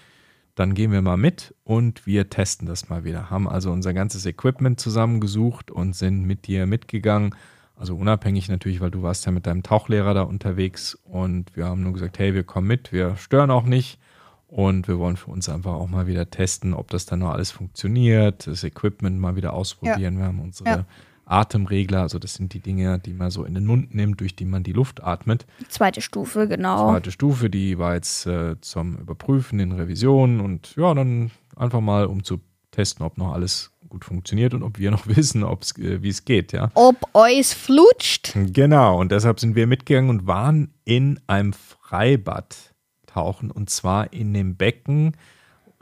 dann 0.55 0.75
gehen 0.75 0.93
wir 0.93 1.03
mal 1.03 1.17
mit 1.17 1.57
und 1.65 2.07
wir 2.07 2.31
testen 2.31 2.69
das 2.69 2.89
mal 2.89 3.03
wieder. 3.03 3.31
Haben 3.31 3.49
also 3.49 3.73
unser 3.73 3.95
ganzes 3.95 4.27
Equipment 4.27 4.79
zusammengesucht 4.79 5.73
und 5.73 5.97
sind 5.97 6.23
mit 6.23 6.47
dir 6.47 6.67
mitgegangen. 6.67 7.35
Also 7.77 7.97
unabhängig 7.97 8.49
natürlich, 8.49 8.81
weil 8.81 8.91
du 8.91 9.03
warst 9.03 9.27
ja 9.27 9.33
mit 9.33 9.47
deinem 9.47 9.63
Tauchlehrer 9.63 10.15
da 10.15 10.23
unterwegs 10.23 10.97
und 11.05 11.57
wir 11.57 11.67
haben 11.67 11.83
nur 11.83 11.93
gesagt, 11.93 12.19
hey, 12.19 12.35
wir 12.35 12.45
kommen 12.45 12.69
mit, 12.69 12.93
wir 12.93 13.17
stören 13.17 13.51
auch 13.51 13.65
nicht. 13.65 13.99
Und 14.47 14.87
wir 14.87 15.01
wollen 15.01 15.17
für 15.17 15.33
uns 15.33 15.49
einfach 15.49 15.73
auch 15.73 15.89
mal 15.89 16.07
wieder 16.07 16.31
testen, 16.31 16.75
ob 16.75 16.89
das 16.89 17.07
dann 17.07 17.19
noch 17.19 17.31
alles 17.33 17.51
funktioniert, 17.51 18.47
das 18.47 18.63
Equipment 18.63 19.19
mal 19.19 19.35
wieder 19.35 19.53
ausprobieren. 19.53 20.19
Wir 20.19 20.27
haben 20.27 20.41
unsere 20.41 20.69
Ja. 20.69 20.87
Atemregler, 21.27 22.03
also 22.03 22.19
das 22.19 22.35
sind 22.35 22.53
die 22.53 22.61
Dinge, 22.61 22.99
die 23.01 23.15
man 23.15 23.31
so 23.31 23.45
in 23.45 23.55
den 23.55 23.65
Mund 23.65 23.95
nimmt, 23.95 24.21
durch 24.21 24.37
die 24.37 24.45
man 24.45 24.63
die 24.63 24.73
Luft 24.73 25.03
atmet. 25.03 25.47
Zweite 25.69 26.01
Stufe, 26.03 26.47
genau. 26.47 26.91
Zweite 26.91 27.11
Stufe, 27.11 27.51
die 27.51 27.79
war 27.79 27.95
jetzt 27.95 28.27
äh, 28.27 28.61
zum 28.61 28.97
Überprüfen 28.99 29.59
in 29.59 29.73
Revision 29.73 30.41
und 30.41 30.77
ja, 30.77 30.95
dann 30.95 31.31
einfach 31.57 31.81
mal, 31.81 32.07
um 32.07 32.23
zu 32.23 32.41
testen, 32.71 33.05
ob 33.05 33.19
noch 33.19 33.33
alles 33.33 33.73
gut 33.95 34.05
funktioniert 34.05 34.55
und 34.55 34.65
ob 34.65 34.79
wir 34.79 34.91
noch 34.91 35.07
wissen, 35.17 35.45
äh, 35.45 36.03
wie 36.03 36.09
es 36.09 36.25
geht, 36.25 36.53
ja. 36.53 36.71
Ob 36.75 36.97
euch 37.15 37.55
flutscht? 37.55 38.33
Genau, 38.35 39.01
und 39.01 39.13
deshalb 39.13 39.39
sind 39.39 39.55
wir 39.55 39.67
mitgegangen 39.67 40.11
und 40.11 40.27
waren 40.27 40.75
in 40.85 41.21
einem 41.29 41.53
Freibad 41.53 42.75
tauchen 43.07 43.53
und 43.53 43.71
zwar 43.71 44.13
in 44.13 44.35
dem 44.35 44.57
Becken, 44.57 45.17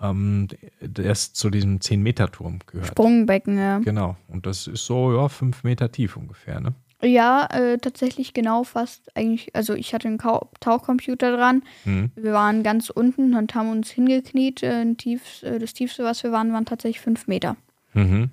ähm, 0.01 0.49
das 0.81 1.33
zu 1.33 1.49
diesem 1.49 1.79
10-Meter-Turm 1.79 2.59
gehört. 2.67 2.89
Sprungbecken, 2.89 3.57
ja. 3.57 3.79
Genau, 3.79 4.17
und 4.29 4.45
das 4.45 4.67
ist 4.67 4.85
so, 4.85 5.15
ja, 5.15 5.29
fünf 5.31 5.65
Meter 5.65 5.91
tief 5.91 6.19
ungefähr, 6.19 6.61
ne? 6.61 6.75
Ja, 7.05 7.49
äh, 7.51 7.79
tatsächlich 7.79 8.33
genau 8.33 8.63
fast 8.63 9.17
eigentlich, 9.17 9.57
also 9.57 9.75
ich 9.75 9.93
hatte 9.93 10.07
einen 10.07 10.19
Tauchcomputer 10.19 11.37
dran. 11.37 11.63
Mhm. 11.85 12.13
Wir 12.15 12.33
waren 12.33 12.63
ganz 12.63 12.91
unten 12.91 13.35
und 13.35 13.57
haben 13.57 13.73
uns 13.73 13.91
hingekniet. 13.91 14.63
Äh, 14.63 14.83
ein 14.83 14.99
tief, 14.99 15.43
äh, 15.43 15.59
das 15.59 15.73
tiefste, 15.73 16.05
was 16.05 16.23
wir 16.23 16.31
waren, 16.31 16.53
waren 16.53 16.65
tatsächlich 16.65 17.01
fünf 17.01 17.27
Meter. 17.27 17.57
Mhm. 17.95 18.31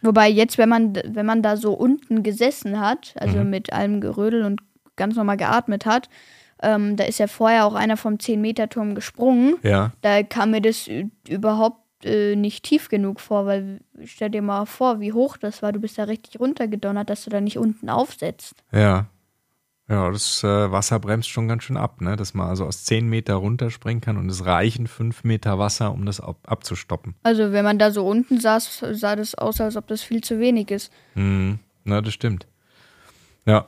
Wobei 0.00 0.28
jetzt, 0.28 0.58
wenn 0.58 0.68
man, 0.68 0.94
wenn 1.06 1.26
man 1.26 1.42
da 1.42 1.56
so 1.56 1.72
unten 1.74 2.22
gesessen 2.22 2.80
hat, 2.80 3.14
also 3.18 3.38
Mhm. 3.38 3.50
mit 3.50 3.72
allem 3.72 4.00
Gerödel 4.00 4.42
und 4.44 4.60
ganz 4.96 5.14
normal 5.16 5.36
geatmet 5.36 5.86
hat, 5.86 6.08
ähm, 6.60 6.96
da 6.96 7.04
ist 7.04 7.18
ja 7.18 7.26
vorher 7.28 7.66
auch 7.66 7.74
einer 7.74 7.96
vom 7.96 8.14
10-Meter-Turm 8.18 8.94
gesprungen. 8.94 9.56
Ja, 9.62 9.92
Da 10.00 10.22
kam 10.22 10.50
mir 10.52 10.60
das 10.60 10.88
überhaupt 11.28 11.80
äh, 12.04 12.34
nicht 12.34 12.64
tief 12.64 12.88
genug 12.88 13.20
vor, 13.20 13.46
weil 13.46 13.80
stell 14.04 14.30
dir 14.30 14.42
mal 14.42 14.64
vor, 14.66 14.98
wie 15.00 15.12
hoch 15.12 15.36
das 15.36 15.62
war. 15.62 15.72
Du 15.72 15.78
bist 15.80 15.98
da 15.98 16.04
richtig 16.04 16.40
runtergedonnert, 16.40 17.08
dass 17.08 17.22
du 17.24 17.30
da 17.30 17.40
nicht 17.40 17.58
unten 17.58 17.88
aufsetzt. 17.88 18.54
ja. 18.72 19.06
Ja, 19.92 20.10
das 20.10 20.42
äh, 20.42 20.72
Wasser 20.72 20.98
bremst 20.98 21.28
schon 21.28 21.48
ganz 21.48 21.64
schön 21.64 21.76
ab, 21.76 22.00
ne? 22.00 22.16
Dass 22.16 22.32
man 22.32 22.48
also 22.48 22.64
aus 22.64 22.82
10 22.86 23.06
Meter 23.06 23.34
runterspringen 23.34 24.00
kann 24.00 24.16
und 24.16 24.30
es 24.30 24.46
reichen 24.46 24.86
5 24.86 25.22
Meter 25.22 25.58
Wasser, 25.58 25.92
um 25.92 26.06
das 26.06 26.18
ab 26.18 26.38
abzustoppen. 26.46 27.14
Also 27.24 27.52
wenn 27.52 27.62
man 27.62 27.78
da 27.78 27.90
so 27.90 28.06
unten 28.06 28.40
saß, 28.40 28.86
sah 28.92 29.16
das 29.16 29.34
aus, 29.34 29.60
als 29.60 29.76
ob 29.76 29.86
das 29.88 30.00
viel 30.00 30.24
zu 30.24 30.40
wenig 30.40 30.70
ist. 30.70 30.90
Mhm. 31.14 31.58
Na, 31.84 32.00
das 32.00 32.14
stimmt. 32.14 32.46
Ja, 33.44 33.66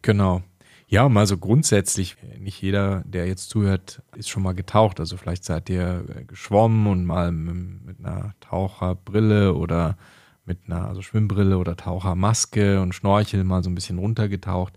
genau. 0.00 0.40
Ja, 0.88 1.10
mal 1.10 1.26
so 1.26 1.36
grundsätzlich, 1.36 2.16
nicht 2.38 2.62
jeder, 2.62 3.02
der 3.04 3.26
jetzt 3.26 3.50
zuhört, 3.50 4.00
ist 4.16 4.30
schon 4.30 4.44
mal 4.44 4.54
getaucht. 4.54 4.98
Also 4.98 5.18
vielleicht 5.18 5.44
seid 5.44 5.68
ihr 5.68 6.06
äh, 6.08 6.24
geschwommen 6.24 6.86
und 6.86 7.04
mal 7.04 7.32
mit 7.32 7.98
einer 7.98 8.32
Taucherbrille 8.40 9.52
oder 9.52 9.98
mit 10.46 10.58
einer 10.68 10.88
also 10.88 11.02
Schwimmbrille 11.02 11.58
oder 11.58 11.76
Tauchermaske 11.76 12.80
und 12.80 12.94
Schnorchel 12.94 13.44
mal 13.44 13.62
so 13.62 13.68
ein 13.68 13.74
bisschen 13.74 13.98
runtergetaucht. 13.98 14.72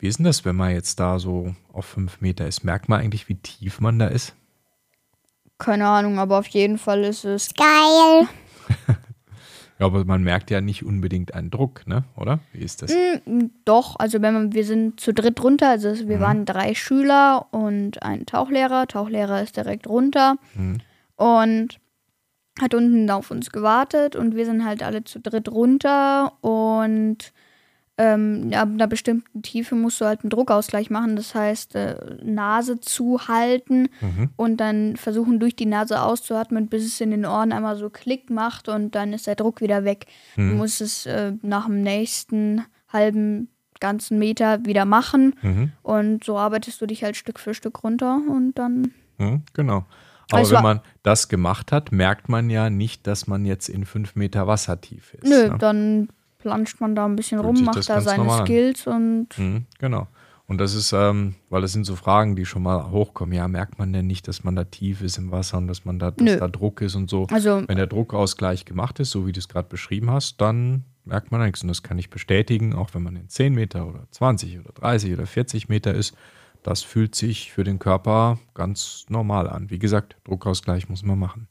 Wie 0.00 0.08
ist 0.08 0.18
denn 0.18 0.24
das, 0.24 0.44
wenn 0.44 0.56
man 0.56 0.72
jetzt 0.72 0.98
da 0.98 1.18
so 1.18 1.54
auf 1.72 1.84
fünf 1.84 2.20
Meter 2.20 2.46
ist? 2.48 2.64
Merkt 2.64 2.88
man 2.88 3.00
eigentlich, 3.00 3.28
wie 3.28 3.36
tief 3.36 3.80
man 3.80 3.98
da 3.98 4.06
ist? 4.06 4.34
Keine 5.58 5.86
Ahnung, 5.86 6.18
aber 6.18 6.38
auf 6.38 6.46
jeden 6.48 6.78
Fall 6.78 7.04
ist 7.04 7.24
es. 7.24 7.54
Geil. 7.54 8.28
Ja, 9.78 9.86
aber 9.86 10.04
man 10.04 10.22
merkt 10.22 10.50
ja 10.50 10.60
nicht 10.60 10.84
unbedingt 10.84 11.32
einen 11.32 11.50
Druck, 11.50 11.86
ne? 11.86 12.04
Oder? 12.14 12.40
Wie 12.52 12.58
ist 12.62 12.82
das? 12.82 12.92
Mm, 13.24 13.46
Doch, 13.64 13.96
also 13.98 14.20
wenn 14.20 14.34
man, 14.34 14.52
wir 14.52 14.66
sind 14.66 15.00
zu 15.00 15.14
dritt 15.14 15.42
runter, 15.42 15.70
also 15.70 16.06
wir 16.06 16.20
waren 16.20 16.44
drei 16.44 16.74
Schüler 16.74 17.46
und 17.50 18.02
ein 18.02 18.26
Tauchlehrer. 18.26 18.86
Tauchlehrer 18.88 19.40
ist 19.42 19.56
direkt 19.56 19.86
runter 19.86 20.36
und 21.16 21.80
hat 22.60 22.74
unten 22.74 23.10
auf 23.10 23.30
uns 23.30 23.52
gewartet 23.52 24.16
und 24.16 24.36
wir 24.36 24.44
sind 24.44 24.66
halt 24.66 24.82
alle 24.82 25.02
zu 25.04 25.18
dritt 25.18 25.48
runter 25.50 26.34
und 26.42 27.32
ähm, 28.02 28.50
ab 28.54 28.68
einer 28.72 28.86
bestimmten 28.86 29.42
Tiefe 29.42 29.74
musst 29.74 30.00
du 30.00 30.06
halt 30.06 30.22
einen 30.22 30.30
Druckausgleich 30.30 30.88
machen. 30.88 31.16
Das 31.16 31.34
heißt, 31.34 31.74
äh, 31.74 31.96
Nase 32.22 32.80
zuhalten 32.80 33.88
und 34.36 34.56
dann 34.58 34.96
versuchen 34.96 35.38
durch 35.38 35.54
die 35.54 35.66
Nase 35.66 36.00
auszuatmen, 36.00 36.68
bis 36.68 36.84
es 36.86 37.00
in 37.00 37.10
den 37.10 37.26
Ohren 37.26 37.52
einmal 37.52 37.76
so 37.76 37.90
Klick 37.90 38.30
macht 38.30 38.68
und 38.68 38.94
dann 38.94 39.12
ist 39.12 39.26
der 39.26 39.34
Druck 39.34 39.60
wieder 39.60 39.84
weg. 39.84 40.06
Du 40.36 40.42
musst 40.42 40.80
es 40.80 41.04
äh, 41.06 41.32
nach 41.42 41.66
dem 41.66 41.82
nächsten 41.82 42.64
halben 42.92 43.48
ganzen 43.80 44.18
Meter 44.18 44.64
wieder 44.64 44.84
machen 44.84 45.34
Mhm. 45.42 45.72
und 45.82 46.24
so 46.24 46.38
arbeitest 46.38 46.80
du 46.80 46.86
dich 46.86 47.02
halt 47.02 47.16
Stück 47.16 47.38
für 47.38 47.54
Stück 47.54 47.82
runter 47.84 48.20
und 48.28 48.54
dann 48.58 48.92
Hm, 49.18 49.42
genau. 49.52 49.84
Aber 50.32 50.42
Es 50.42 50.50
wenn 50.52 50.62
man 50.62 50.80
das 51.02 51.28
gemacht 51.28 51.72
hat, 51.72 51.90
merkt 51.92 52.28
man 52.28 52.50
ja 52.50 52.70
nicht, 52.70 53.06
dass 53.06 53.26
man 53.26 53.44
jetzt 53.44 53.68
in 53.68 53.84
fünf 53.84 54.16
Meter 54.16 54.46
Wassertief 54.46 55.14
ist. 55.14 55.24
nö, 55.28 55.48
ne? 55.48 55.56
dann 55.58 56.08
planscht 56.40 56.80
man 56.80 56.94
da 56.94 57.04
ein 57.06 57.16
bisschen 57.16 57.40
rum, 57.40 57.62
macht 57.64 57.88
da 57.88 58.00
seine 58.00 58.30
an. 58.30 58.44
Skills 58.46 58.86
und 58.86 59.28
Hm, 59.36 59.66
genau. 59.78 60.08
Und 60.46 60.58
das 60.58 60.74
ist, 60.74 60.92
ähm, 60.92 61.36
weil 61.48 61.62
das 61.62 61.72
sind 61.72 61.84
so 61.84 61.94
Fragen, 61.94 62.34
die 62.34 62.44
schon 62.44 62.64
mal 62.64 62.90
hochkommen. 62.90 63.32
Ja, 63.36 63.46
merkt 63.46 63.78
man 63.78 63.92
denn 63.92 64.08
nicht, 64.08 64.26
dass 64.26 64.42
man 64.42 64.56
da 64.56 64.64
tief 64.64 65.00
ist 65.00 65.16
im 65.16 65.30
Wasser 65.30 65.58
und 65.58 65.68
dass 65.68 65.84
man 65.84 66.00
da, 66.00 66.10
dass 66.10 66.38
da 66.40 66.48
Druck 66.48 66.80
ist 66.80 66.96
und 66.96 67.08
so? 67.08 67.28
Also- 67.30 67.62
wenn 67.68 67.76
der 67.76 67.86
Druckausgleich 67.86 68.64
gemacht 68.64 68.98
ist, 68.98 69.12
so 69.12 69.26
wie 69.28 69.32
du 69.32 69.38
es 69.38 69.48
gerade 69.48 69.68
beschrieben 69.68 70.10
hast, 70.10 70.40
dann 70.40 70.82
merkt 71.04 71.30
man 71.30 71.40
nichts. 71.42 71.62
Und 71.62 71.68
das 71.68 71.84
kann 71.84 71.98
ich 72.00 72.10
bestätigen, 72.10 72.74
auch 72.74 72.94
wenn 72.94 73.02
man 73.04 73.14
in 73.14 73.28
10 73.28 73.54
Meter 73.54 73.86
oder 73.86 74.08
20 74.10 74.58
oder 74.58 74.72
30 74.72 75.12
oder 75.12 75.26
40 75.26 75.68
Meter 75.68 75.94
ist. 75.94 76.16
Das 76.64 76.82
fühlt 76.82 77.14
sich 77.14 77.52
für 77.52 77.62
den 77.62 77.78
Körper 77.78 78.38
ganz 78.52 79.06
normal 79.08 79.48
an. 79.48 79.70
Wie 79.70 79.78
gesagt, 79.78 80.16
Druckausgleich 80.24 80.88
muss 80.88 81.04
man 81.04 81.18
machen. 81.18 81.46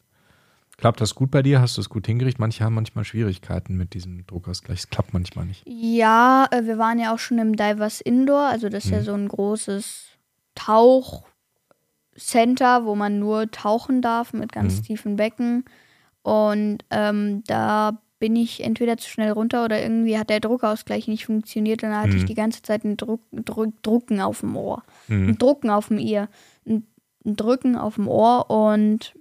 Klappt 0.80 1.02
das 1.02 1.14
gut 1.14 1.30
bei 1.30 1.42
dir? 1.42 1.60
Hast 1.60 1.76
du 1.76 1.82
es 1.82 1.90
gut 1.90 2.08
hingerichtet? 2.08 2.40
Manche 2.40 2.64
haben 2.64 2.76
manchmal 2.76 3.04
Schwierigkeiten 3.04 3.76
mit 3.76 3.94
diesem 3.94 4.26
Druckausgleich. 4.26 4.80
Es 4.80 4.90
klappt 4.90 5.14
manchmal 5.14 5.46
nicht. 5.46 5.64
Ja, 5.66 6.48
äh, 6.52 6.66
wir 6.66 6.78
waren 6.78 7.00
ja 7.00 7.14
auch 7.14 7.20
schon 7.20 7.38
im 7.38 7.58
Divers 7.58 8.00
Indoor, 8.00 8.48
also 8.48 8.70
das 8.70 8.86
ist 8.86 8.92
ja 8.92 9.02
so 9.02 9.14
ein 9.14 9.28
großes 9.28 10.06
Tauchcenter, 10.56 11.26
wo 12.86 12.96
man 12.96 13.20
nur 13.20 13.52
tauchen 13.52 14.02
darf 14.02 14.32
mit 14.32 14.54
ganz 14.54 14.82
tiefen 14.82 15.18
Becken. 15.18 15.66
Und 16.22 16.86
ähm, 16.92 17.44
da 17.46 18.02
bin 18.20 18.38
ich 18.38 18.64
entweder 18.64 18.96
zu 18.98 19.10
schnell 19.10 19.32
runter 19.32 19.66
oder 19.66 19.82
irgendwie 19.82 20.18
hat 20.18 20.30
der 20.30 20.40
Druckausgleich 20.40 21.10
nicht 21.10 21.26
funktioniert 21.26 21.84
und 21.84 21.90
dann 21.90 22.02
hatte 22.02 22.16
ich 22.16 22.26
die 22.26 22.36
ganze 22.36 22.62
Zeit 22.62 22.86
ein 22.86 22.96
Druck, 22.96 23.22
Druck, 23.32 23.82
Drucken 23.82 24.22
auf 24.22 24.40
dem 24.42 24.56
Ohr. 24.56 24.84
Ein 25.10 25.38
Drucken 25.38 25.70
auf 25.70 25.90
dem 25.90 25.98
Ear. 26.00 26.30
Ein, 26.66 26.86
ein 27.26 27.36
Drücken 27.36 27.76
auf 27.76 27.96
dem 27.96 28.08
Ohr 28.08 28.50
und 28.50 29.14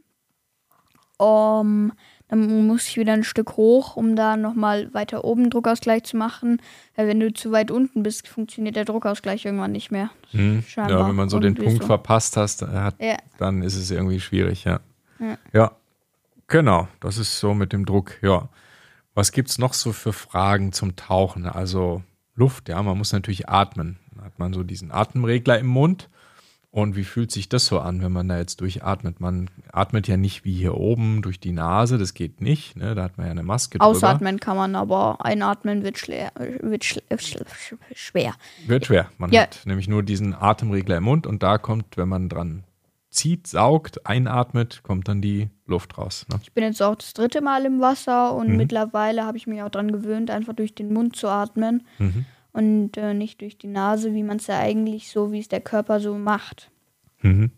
um, 1.18 1.92
dann 2.28 2.66
muss 2.66 2.86
ich 2.88 2.96
wieder 2.96 3.14
ein 3.14 3.24
Stück 3.24 3.56
hoch, 3.56 3.96
um 3.96 4.14
da 4.14 4.36
nochmal 4.36 4.92
weiter 4.92 5.24
oben 5.24 5.50
Druckausgleich 5.50 6.04
zu 6.04 6.16
machen. 6.16 6.60
Weil 6.94 7.08
wenn 7.08 7.20
du 7.20 7.32
zu 7.32 7.52
weit 7.52 7.70
unten 7.70 8.02
bist, 8.02 8.28
funktioniert 8.28 8.76
der 8.76 8.84
Druckausgleich 8.84 9.44
irgendwann 9.44 9.72
nicht 9.72 9.90
mehr. 9.90 10.10
Hm. 10.32 10.62
Ja, 10.76 11.08
wenn 11.08 11.14
man 11.16 11.28
so 11.30 11.38
den 11.38 11.54
Punkt 11.54 11.82
so. 11.82 11.86
verpasst 11.86 12.36
hast, 12.36 12.62
äh, 12.62 12.66
hat, 12.66 12.96
Ja. 13.00 13.16
dann 13.38 13.62
ist 13.62 13.76
es 13.76 13.90
irgendwie 13.90 14.20
schwierig, 14.20 14.64
ja. 14.64 14.80
Ja. 15.18 15.38
Ja, 15.52 15.72
genau. 16.46 16.88
Das 17.00 17.16
ist 17.18 17.40
so 17.40 17.54
mit 17.54 17.72
dem 17.72 17.86
Druck, 17.86 18.18
ja. 18.22 18.48
Was 19.14 19.32
gibt 19.32 19.48
es 19.48 19.58
noch 19.58 19.74
so 19.74 19.92
für 19.92 20.12
Fragen 20.12 20.72
zum 20.72 20.96
Tauchen? 20.96 21.46
Also 21.46 22.02
Luft, 22.36 22.68
ja, 22.68 22.80
man 22.82 22.96
muss 22.96 23.12
natürlich 23.12 23.48
atmen. 23.48 23.98
Dann 24.14 24.24
hat 24.26 24.38
man 24.38 24.52
so 24.52 24.62
diesen 24.62 24.92
Atemregler 24.92 25.58
im 25.58 25.66
Mund. 25.66 26.08
Und 26.70 26.96
wie 26.96 27.04
fühlt 27.04 27.32
sich 27.32 27.48
das 27.48 27.64
so 27.64 27.80
an, 27.80 28.02
wenn 28.02 28.12
man 28.12 28.28
da 28.28 28.36
jetzt 28.38 28.60
durchatmet? 28.60 29.20
Man 29.20 29.48
atmet 29.72 30.06
ja 30.06 30.18
nicht 30.18 30.44
wie 30.44 30.52
hier 30.54 30.74
oben 30.76 31.22
durch 31.22 31.40
die 31.40 31.52
Nase, 31.52 31.96
das 31.96 32.12
geht 32.12 32.42
nicht. 32.42 32.76
Ne? 32.76 32.94
Da 32.94 33.04
hat 33.04 33.16
man 33.16 33.26
ja 33.26 33.30
eine 33.32 33.42
Maske 33.42 33.78
drüber. 33.78 33.86
Ausatmen 33.90 34.38
kann 34.38 34.56
man, 34.58 34.76
aber 34.76 35.24
einatmen 35.24 35.82
wird, 35.82 35.98
schle 35.98 36.30
wird 36.60 36.84
schwer. 36.84 38.34
Wird 38.66 38.86
schwer. 38.86 39.06
Man 39.16 39.32
Ja. 39.32 39.42
hat 39.42 39.62
nämlich 39.64 39.88
nur 39.88 40.02
diesen 40.02 40.34
Atemregler 40.34 40.98
im 40.98 41.04
Mund 41.04 41.26
und 41.26 41.42
da 41.42 41.56
kommt, 41.56 41.96
wenn 41.96 42.08
man 42.08 42.28
dran 42.28 42.64
zieht, 43.10 43.46
saugt, 43.46 44.06
einatmet, 44.06 44.82
kommt 44.82 45.08
dann 45.08 45.22
die 45.22 45.48
Luft 45.66 45.96
raus. 45.96 46.26
Ne? 46.30 46.38
Ich 46.42 46.52
bin 46.52 46.64
jetzt 46.64 46.82
auch 46.82 46.94
das 46.96 47.14
dritte 47.14 47.40
Mal 47.40 47.64
im 47.64 47.80
Wasser 47.80 48.34
und 48.34 48.50
Mhm. 48.50 48.56
mittlerweile 48.58 49.24
habe 49.24 49.38
ich 49.38 49.46
mich 49.46 49.62
auch 49.62 49.70
dran 49.70 49.90
gewöhnt, 49.90 50.30
einfach 50.30 50.52
durch 50.52 50.74
den 50.74 50.92
Mund 50.92 51.16
zu 51.16 51.28
atmen 51.28 51.86
Mhm. 51.98 52.26
Und 52.58 52.96
äh, 52.96 53.14
nicht 53.14 53.40
durch 53.40 53.56
die 53.56 53.68
Nase, 53.68 54.14
wie 54.14 54.24
man 54.24 54.38
es 54.38 54.48
ja 54.48 54.58
eigentlich 54.58 55.10
so, 55.10 55.30
wie 55.30 55.38
es 55.38 55.46
der 55.46 55.60
Körper 55.60 56.00
so 56.00 56.18
macht. 56.18 56.72
Mhm. 57.22 57.52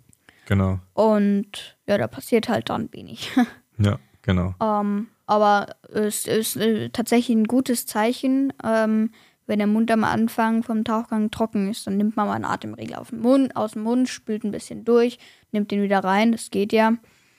Genau. 0.46 0.80
Und 0.92 1.78
ja, 1.86 1.96
da 1.96 2.06
passiert 2.06 2.48
halt 2.48 2.68
dann 2.70 2.92
wenig. 2.92 3.30
Ja, 3.82 3.98
genau. 4.20 4.54
ähm, 4.60 5.08
aber 5.26 5.68
es 5.88 6.26
ist 6.26 6.58
äh, 6.58 6.90
tatsächlich 6.90 7.34
ein 7.34 7.46
gutes 7.46 7.86
Zeichen, 7.86 8.52
ähm, 8.62 9.12
wenn 9.46 9.58
der 9.58 9.66
Mund 9.66 9.90
am 9.90 10.04
Anfang 10.04 10.62
vom 10.62 10.84
Tauchgang 10.84 11.30
trocken 11.30 11.70
ist, 11.70 11.86
dann 11.86 11.96
nimmt 11.96 12.14
man 12.14 12.26
mal 12.28 12.34
einen 12.34 12.44
Atemregler 12.44 13.00
auf 13.00 13.08
den 13.08 13.20
Mund, 13.20 13.56
aus 13.56 13.72
dem 13.72 13.84
Mund, 13.84 14.10
spült 14.10 14.44
ein 14.44 14.50
bisschen 14.50 14.84
durch, 14.84 15.18
nimmt 15.50 15.70
den 15.70 15.80
wieder 15.80 16.04
rein, 16.04 16.30
das 16.32 16.50
geht 16.50 16.74
ja. 16.74 16.90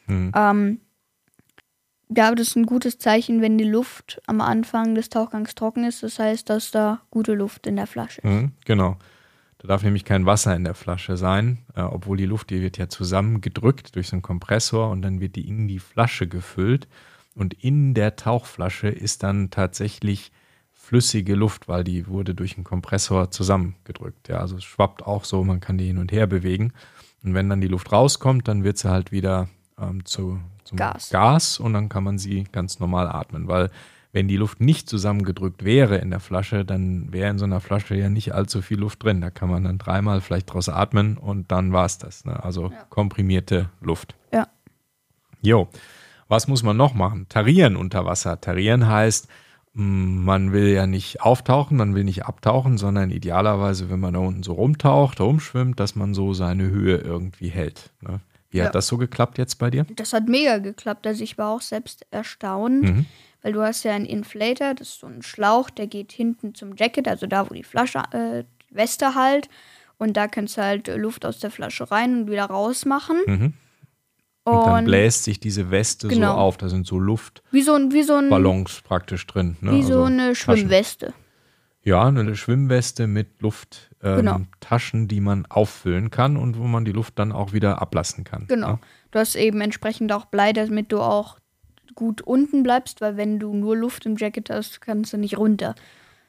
Mhm. 0.08 0.32
Ähm, 0.34 0.82
ja, 2.16 2.34
das 2.36 2.50
ist 2.50 2.56
ein 2.56 2.66
gutes 2.66 2.98
Zeichen, 2.98 3.42
wenn 3.42 3.58
die 3.58 3.64
Luft 3.64 4.22
am 4.28 4.42
Anfang 4.42 4.96
des 4.96 5.10
Tauchgangs 5.10 5.56
trocken 5.56 5.86
ist. 5.86 6.04
Das 6.04 6.20
heißt, 6.20 6.50
dass 6.50 6.72
da 6.72 7.02
gute 7.10 7.34
Luft 7.34 7.68
in 7.68 7.76
der 7.78 7.88
Flasche 7.88 8.22
ist. 8.22 8.30
Mhm, 8.30 8.52
genau. 8.66 8.98
Da 9.60 9.68
darf 9.68 9.84
nämlich 9.84 10.06
kein 10.06 10.26
Wasser 10.26 10.56
in 10.56 10.64
der 10.64 10.74
Flasche 10.74 11.18
sein, 11.18 11.60
äh, 11.76 11.82
obwohl 11.82 12.18
die 12.18 12.26
Luft, 12.26 12.50
die 12.50 12.62
wird 12.62 12.78
ja 12.78 12.90
zusammengedrückt 12.90 13.96
durch 13.96 14.08
so 14.08 14.16
einen 14.16 14.24
Kompressor 14.24 14.90
und 14.90 15.04
dann 15.04 15.20
wird 15.20 15.36
die 15.36 15.48
in 15.48 15.68
die 15.68 15.80
Flasche 15.80 16.28
gefüllt. 16.28 16.88
Und 17.36 17.54
in 17.54 17.94
der 17.94 18.16
Tauchflasche 18.16 18.90
ist 18.90 19.24
dann 19.24 19.52
tatsächlich 19.52 20.32
flüssige 20.74 21.36
Luft, 21.36 21.68
weil 21.68 21.84
die 21.84 22.08
wurde 22.08 22.36
durch 22.36 22.58
einen 22.58 22.64
Kompressor 22.64 23.32
zusammengedrückt. 23.32 24.28
Ja, 24.28 24.40
also 24.40 24.58
es 24.58 24.64
schwappt 24.64 25.06
auch 25.06 25.24
so, 25.24 25.44
man 25.44 25.60
kann 25.60 25.78
die 25.78 25.86
hin 25.86 26.00
und 26.00 26.12
her 26.12 26.28
bewegen. 26.28 26.74
Und 27.24 27.36
wenn 27.36 27.48
dann 27.48 27.62
die 27.62 27.68
Luft 27.68 27.92
rauskommt, 27.92 28.48
dann 28.48 28.64
wird 28.64 28.80
sie 28.80 28.90
halt 28.90 29.12
wieder 29.12 29.48
ähm, 29.80 30.04
zu, 30.06 30.40
zum 30.64 30.78
Gas. 30.78 31.10
Gas 31.10 31.60
und 31.60 31.74
dann 31.74 31.90
kann 31.90 32.04
man 32.04 32.18
sie 32.18 32.46
ganz 32.52 32.80
normal 32.80 33.08
atmen, 33.08 33.48
weil 33.48 33.70
wenn 34.14 34.28
die 34.28 34.38
Luft 34.38 34.60
nicht 34.60 34.90
zusammengedrückt 34.90 35.64
wäre 35.64 35.98
in 35.98 36.10
der 36.10 36.20
Flasche, 36.20 36.66
dann 36.66 37.14
wäre 37.14 37.30
in 37.30 37.38
so 37.38 37.46
einer 37.46 37.62
Flasche 37.62 37.96
ja 37.96 38.10
nicht 38.10 38.34
allzu 38.34 38.62
viel 38.62 38.78
Luft 38.80 39.04
drin. 39.04 39.22
Da 39.22 39.30
kann 39.30 39.50
man 39.50 39.64
dann 39.64 39.78
dreimal 39.78 40.20
vielleicht 40.20 40.52
draus 40.52 40.68
atmen 40.68 41.18
und 41.18 41.52
dann 41.52 41.72
war 41.72 41.86
es 41.86 41.98
das. 41.98 42.26
Ne? 42.26 42.44
Also 42.44 42.74
komprimierte 42.90 43.70
Luft. 43.80 44.16
Ja. 44.34 44.48
Jo, 45.42 45.70
was 46.28 46.48
muss 46.48 46.62
man 46.62 46.78
noch 46.78 46.94
machen? 46.94 47.26
Tarieren 47.30 47.76
unter 47.76 48.06
Wasser. 48.06 48.40
Tarieren 48.42 48.88
heißt, 48.88 49.30
mh, 49.74 49.84
man 50.24 50.52
will 50.52 50.68
ja 50.68 50.88
nicht 50.88 51.22
auftauchen, 51.22 51.78
man 51.78 51.96
will 51.96 52.04
nicht 52.04 52.26
abtauchen, 52.26 52.78
sondern 52.78 53.12
idealerweise, 53.12 53.90
wenn 53.90 54.00
man 54.00 54.14
da 54.14 54.20
unten 54.20 54.44
so 54.44 54.54
rumtaucht, 54.54 55.22
rumschwimmt, 55.22 55.80
dass 55.80 55.96
man 55.96 56.14
so 56.14 56.34
seine 56.34 56.70
Höhe 56.70 56.98
irgendwie 56.98 57.50
hält. 57.50 57.92
Ne? 58.02 58.20
Wie 58.52 58.58
Ja. 58.60 58.66
hat 58.66 58.76
das 58.76 58.88
so 58.88 58.98
geklappt 58.98 59.38
jetzt 59.38 59.56
bei 59.58 59.70
dir? 59.70 59.86
Das 59.96 60.14
hat 60.14 60.28
mega 60.28 60.58
geklappt. 60.60 61.08
Also 61.08 61.24
ich 61.24 61.38
war 61.38 61.50
auch 61.50 61.62
selbst 61.62 62.06
erstaunt, 62.12 62.82
Mhm. 62.84 63.06
weil 63.42 63.54
du 63.54 63.62
hast 63.62 63.84
ja 63.84 63.94
einen 63.94 64.06
Inflator, 64.06 64.74
das 64.76 64.90
ist 64.90 65.00
so 65.00 65.08
ein 65.08 65.22
Schlauch, 65.24 65.70
der 65.70 65.88
geht 65.88 66.12
hinten 66.12 66.54
zum 66.54 66.76
Jacket, 66.76 67.08
also 67.08 67.28
da, 67.28 67.50
wo 67.50 67.54
die 67.54 67.64
Flasche, 67.64 68.00
äh, 68.12 68.44
die 68.70 68.76
Weste 68.76 69.16
halt. 69.16 69.50
Und 69.98 70.18
da 70.18 70.28
kannst 70.28 70.58
du 70.58 70.62
halt 70.64 70.88
äh, 70.88 70.96
Luft 70.98 71.26
aus 71.26 71.40
der 71.40 71.52
Flasche 71.52 71.90
rein 71.92 72.22
und 72.22 72.30
wieder 72.32 72.46
rausmachen. 72.46 73.18
Mhm. 73.26 73.54
Und 74.44 74.66
dann 74.66 74.86
bläst 74.86 75.24
sich 75.26 75.40
diese 75.40 75.70
Weste 75.70 76.08
so 76.08 76.14
Genau. 76.16 76.34
auf. 76.36 76.58
Da 76.58 76.68
sind 76.68 76.88
so 76.88 76.98
Luftballons 77.00 77.52
wie 77.52 77.62
so 77.62 77.74
ein, 77.76 77.92
wie 77.94 78.02
so 78.04 78.16
ein, 78.16 78.66
praktisch 78.84 79.28
drin. 79.28 79.56
Ne? 79.62 79.74
wie 79.74 79.84
so 79.84 79.94
Also 79.94 80.04
eine 80.06 80.34
Taschen. 80.34 80.58
Schwimmweste. 80.58 81.14
Ja, 81.84 82.06
eine 82.08 82.36
Schwimmweste 82.36 83.08
mit 83.08 83.42
Lufttaschen, 83.42 83.90
ähm, 84.04 84.18
Genau. 84.18 85.08
Die 85.08 85.20
man 85.22 85.46
auffüllen 85.48 86.12
kann 86.12 86.38
und 86.38 86.58
wo 86.58 86.64
man 86.66 86.86
die 86.86 86.92
Luft 86.92 87.18
dann 87.18 87.32
auch 87.32 87.54
wieder 87.54 87.82
ablassen 87.82 88.24
kann. 88.24 88.46
Genau. 88.48 88.74
Ne? 88.74 88.80
Du 89.12 89.20
hast 89.20 89.36
eben 89.36 89.62
entsprechend 89.62 90.12
auch 90.12 90.26
Blei, 90.26 90.54
damit 90.54 90.92
du 90.92 91.00
auch 91.02 91.38
gut 91.96 92.22
unten 92.22 92.64
bleibst, 92.64 93.02
weil 93.02 93.18
wenn 93.18 93.40
du 93.40 93.54
nur 93.54 93.76
Luft 93.76 94.06
im 94.06 94.16
Jacket 94.16 94.50
hast, 94.50 94.82
kannst 94.82 95.14
du 95.14 95.18
nicht 95.18 95.38
runter. 95.38 95.76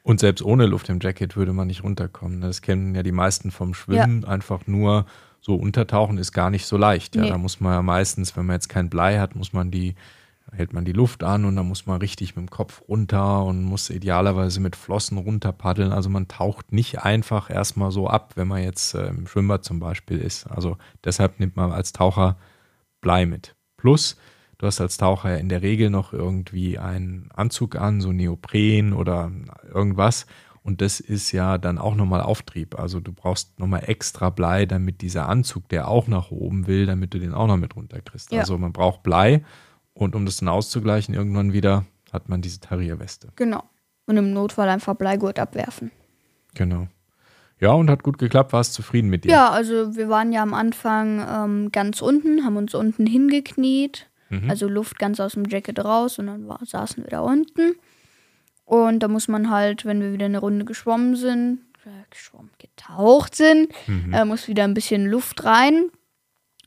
Und 0.01 0.19
selbst 0.19 0.41
ohne 0.43 0.65
Luft 0.65 0.89
im 0.89 0.99
Jacket 1.01 1.37
würde 1.37 1.53
man 1.53 1.67
nicht 1.67 1.83
runterkommen. 1.83 2.41
Das 2.41 2.61
kennen 2.61 2.93
ja 2.93 3.03
die 3.03 3.13
meisten 3.13 3.51
vom 3.51 3.73
Schwimmen. 3.73 4.25
Einfach 4.25 4.67
nur 4.67 5.05
so 5.39 5.55
untertauchen 5.55 6.17
ist 6.17 6.33
gar 6.33 6.49
nicht 6.49 6.65
so 6.65 6.75
leicht. 6.77 7.15
Ja, 7.15 7.21
Nee. 7.23 7.29
da 7.29 7.37
muss 7.37 7.61
man 7.61 7.73
ja 7.73 7.81
meistens, 7.81 8.35
wenn 8.35 8.45
man 8.45 8.55
jetzt 8.55 8.67
kein 8.69 8.89
Blei 8.89 9.19
hat, 9.19 9.35
muss 9.35 9.53
man 9.53 9.71
die, 9.71 9.95
hält 10.53 10.73
man 10.73 10.85
die 10.85 10.91
Luft 10.91 11.23
an 11.23 11.45
und 11.45 11.55
dann 11.55 11.67
muss 11.67 11.85
man 11.85 11.99
richtig 11.99 12.35
mit 12.35 12.47
dem 12.47 12.49
Kopf 12.49 12.83
runter 12.87 13.43
und 13.43 13.63
muss 13.63 13.89
idealerweise 13.89 14.59
mit 14.59 14.75
Flossen 14.75 15.17
runter 15.17 15.51
paddeln. 15.51 15.91
Also 15.91 16.09
man 16.09 16.27
taucht 16.27 16.71
nicht 16.71 16.99
einfach 16.99 17.49
erstmal 17.49 17.91
so 17.91 18.07
ab, 18.07 18.33
wenn 18.35 18.47
man 18.47 18.63
jetzt 18.63 18.93
äh, 18.93 19.07
im 19.07 19.27
Schwimmbad 19.27 19.63
zum 19.63 19.79
Beispiel 19.79 20.19
ist. 20.19 20.47
Also 20.47 20.77
deshalb 21.03 21.39
nimmt 21.39 21.55
man 21.55 21.71
als 21.71 21.91
Taucher 21.91 22.37
Blei 23.01 23.25
mit. 23.25 23.55
Plus, 23.77 24.17
du 24.57 24.67
hast 24.67 24.79
als 24.79 24.97
Taucher 24.97 25.31
ja 25.31 25.37
in 25.37 25.49
der 25.49 25.61
Regel 25.61 25.89
noch 25.89 26.13
irgendwie 26.13 26.79
einen 26.79 27.29
Anzug 27.33 27.75
an, 27.75 27.99
so 27.99 28.11
Neopren 28.11 28.93
oder 28.93 29.31
irgendwas. 29.73 30.25
Und 30.63 30.79
das 30.79 31.01
ist 31.01 31.33
ja 31.33 31.57
dann 31.57 31.77
auch 31.77 31.95
nochmal 31.95 32.21
Auftrieb. 32.21 32.79
Also 32.79 33.01
du 33.01 33.11
brauchst 33.11 33.59
nochmal 33.59 33.83
extra 33.87 34.29
Blei, 34.29 34.65
damit 34.65 35.01
dieser 35.01 35.27
Anzug, 35.27 35.67
der 35.67 35.89
auch 35.89 36.07
nach 36.07 36.31
oben 36.31 36.67
will, 36.67 36.85
damit 36.85 37.13
du 37.13 37.19
den 37.19 37.33
auch 37.33 37.47
noch 37.47 37.57
mit 37.57 37.75
runterkriegst. 37.75 38.31
Ja. 38.31 38.39
Also 38.39 38.57
man 38.57 38.71
braucht 38.71 39.03
Blei 39.03 39.43
und 39.93 40.15
um 40.15 40.25
das 40.25 40.37
dann 40.37 40.49
auszugleichen, 40.49 41.13
irgendwann 41.15 41.53
wieder 41.53 41.85
hat 42.11 42.29
man 42.29 42.41
diese 42.41 42.59
Tarierweste. 42.59 43.29
Genau. 43.35 43.63
Und 44.05 44.17
im 44.17 44.33
Notfall 44.33 44.69
einfach 44.69 44.95
Bleigurt 44.95 45.39
abwerfen. 45.39 45.91
Genau. 46.55 46.87
Ja, 47.59 47.71
und 47.71 47.89
hat 47.89 48.03
gut 48.03 48.17
geklappt, 48.17 48.51
warst 48.51 48.73
zufrieden 48.73 49.09
mit 49.09 49.23
dir. 49.23 49.31
Ja, 49.31 49.49
also 49.49 49.95
wir 49.95 50.09
waren 50.09 50.33
ja 50.33 50.41
am 50.43 50.53
Anfang 50.53 51.25
ähm, 51.27 51.71
ganz 51.71 52.01
unten, 52.01 52.43
haben 52.43 52.57
uns 52.57 52.73
unten 52.75 53.05
hingekniet, 53.05 54.09
Mhm. 54.29 54.49
also 54.49 54.67
Luft 54.67 54.97
ganz 54.99 55.19
aus 55.19 55.33
dem 55.33 55.45
Jacket 55.45 55.83
raus 55.83 56.17
und 56.19 56.27
dann 56.27 56.47
war, 56.47 56.59
saßen 56.65 57.03
wir 57.03 57.09
da 57.09 57.19
unten. 57.21 57.75
Und 58.65 58.99
da 58.99 59.07
muss 59.07 59.27
man 59.27 59.49
halt, 59.51 59.85
wenn 59.85 60.01
wir 60.01 60.11
wieder 60.13 60.25
eine 60.25 60.39
Runde 60.39 60.65
geschwommen 60.65 61.15
sind, 61.15 61.59
äh, 61.85 61.89
geschwommen, 62.09 62.49
getaucht 62.57 63.35
sind, 63.35 63.71
Mhm. 63.87 64.13
äh, 64.13 64.25
muss 64.25 64.47
wieder 64.47 64.63
ein 64.63 64.73
bisschen 64.73 65.05
Luft 65.05 65.43
rein 65.45 65.85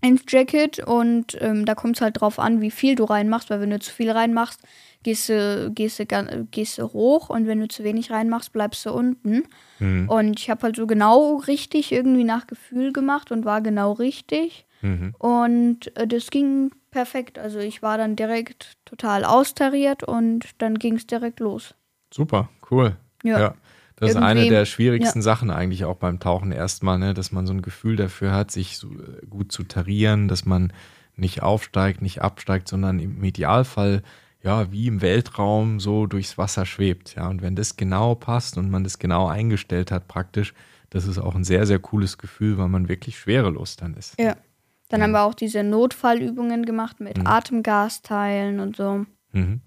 ins 0.00 0.22
Jacket 0.28 0.78
und 0.80 1.36
ähm, 1.40 1.64
da 1.64 1.74
kommt 1.74 1.96
es 1.96 2.02
halt 2.02 2.20
drauf 2.20 2.38
an, 2.38 2.60
wie 2.60 2.70
viel 2.70 2.94
du 2.94 3.04
reinmachst, 3.04 3.50
weil 3.50 3.60
wenn 3.60 3.70
du 3.70 3.78
zu 3.78 3.92
viel 3.92 4.10
reinmachst, 4.10 4.60
gehst 5.02 5.28
du, 5.28 5.70
gehst 5.74 5.98
du, 5.98 6.06
gehst 6.50 6.78
du 6.78 6.92
hoch 6.92 7.30
und 7.30 7.46
wenn 7.46 7.60
du 7.60 7.68
zu 7.68 7.84
wenig 7.84 8.10
reinmachst, 8.10 8.52
bleibst 8.52 8.84
du 8.86 8.92
unten. 8.92 9.44
Mhm. 9.78 10.08
Und 10.08 10.38
ich 10.38 10.50
habe 10.50 10.62
halt 10.62 10.76
so 10.76 10.86
genau 10.86 11.36
richtig 11.36 11.92
irgendwie 11.92 12.24
nach 12.24 12.46
Gefühl 12.46 12.92
gemacht 12.92 13.30
und 13.30 13.44
war 13.44 13.60
genau 13.60 13.92
richtig. 13.92 14.66
Mhm. 14.82 15.14
Und 15.18 15.96
äh, 15.96 16.06
das 16.06 16.30
ging 16.30 16.70
perfekt. 16.90 17.38
Also 17.38 17.58
ich 17.58 17.82
war 17.82 17.98
dann 17.98 18.16
direkt 18.16 18.76
total 18.84 19.24
austariert 19.24 20.02
und 20.02 20.44
dann 20.58 20.78
ging 20.78 20.96
es 20.96 21.06
direkt 21.06 21.40
los. 21.40 21.74
Super, 22.12 22.48
cool. 22.70 22.96
Ja. 23.22 23.54
Das 23.96 24.10
ist 24.10 24.16
eine 24.16 24.46
der 24.48 24.66
schwierigsten 24.66 25.22
Sachen 25.22 25.50
eigentlich 25.50 25.84
auch 25.86 25.96
beim 25.96 26.20
Tauchen 26.20 26.52
erstmal, 26.52 26.98
ne? 26.98 27.14
dass 27.14 27.32
man 27.32 27.46
so 27.46 27.54
ein 27.54 27.62
Gefühl 27.62 27.96
dafür 27.96 28.32
hat, 28.32 28.50
sich 28.50 28.76
so 28.76 28.88
äh, 28.88 29.24
gut 29.26 29.52
zu 29.52 29.64
tarieren, 29.64 30.28
dass 30.28 30.44
man 30.44 30.72
nicht 31.16 31.42
aufsteigt, 31.42 32.02
nicht 32.02 32.20
absteigt, 32.20 32.68
sondern 32.68 32.98
im 32.98 33.24
Idealfall 33.24 34.02
ja 34.42 34.70
wie 34.70 34.86
im 34.86 35.00
Weltraum 35.00 35.80
so 35.80 36.06
durchs 36.06 36.36
Wasser 36.36 36.66
schwebt. 36.66 37.14
Ja, 37.16 37.28
und 37.28 37.40
wenn 37.40 37.56
das 37.56 37.76
genau 37.76 38.14
passt 38.14 38.58
und 38.58 38.70
man 38.70 38.84
das 38.84 38.98
genau 38.98 39.28
eingestellt 39.28 39.90
hat, 39.90 40.08
praktisch, 40.08 40.52
das 40.90 41.06
ist 41.06 41.18
auch 41.18 41.34
ein 41.34 41.44
sehr, 41.44 41.66
sehr 41.66 41.78
cooles 41.78 42.18
Gefühl, 42.18 42.58
weil 42.58 42.68
man 42.68 42.88
wirklich 42.88 43.18
schwerelos 43.18 43.76
dann 43.76 43.94
ist. 43.94 44.18
Ja. 44.20 44.36
Dann 44.88 45.02
haben 45.02 45.10
wir 45.10 45.22
auch 45.22 45.34
diese 45.34 45.64
Notfallübungen 45.64 46.64
gemacht 46.64 47.00
mit 47.00 47.18
Mhm. 47.18 47.26
Atemgasteilen 47.26 48.60
und 48.60 48.76
so. 48.76 49.04
Mhm. 49.32 49.60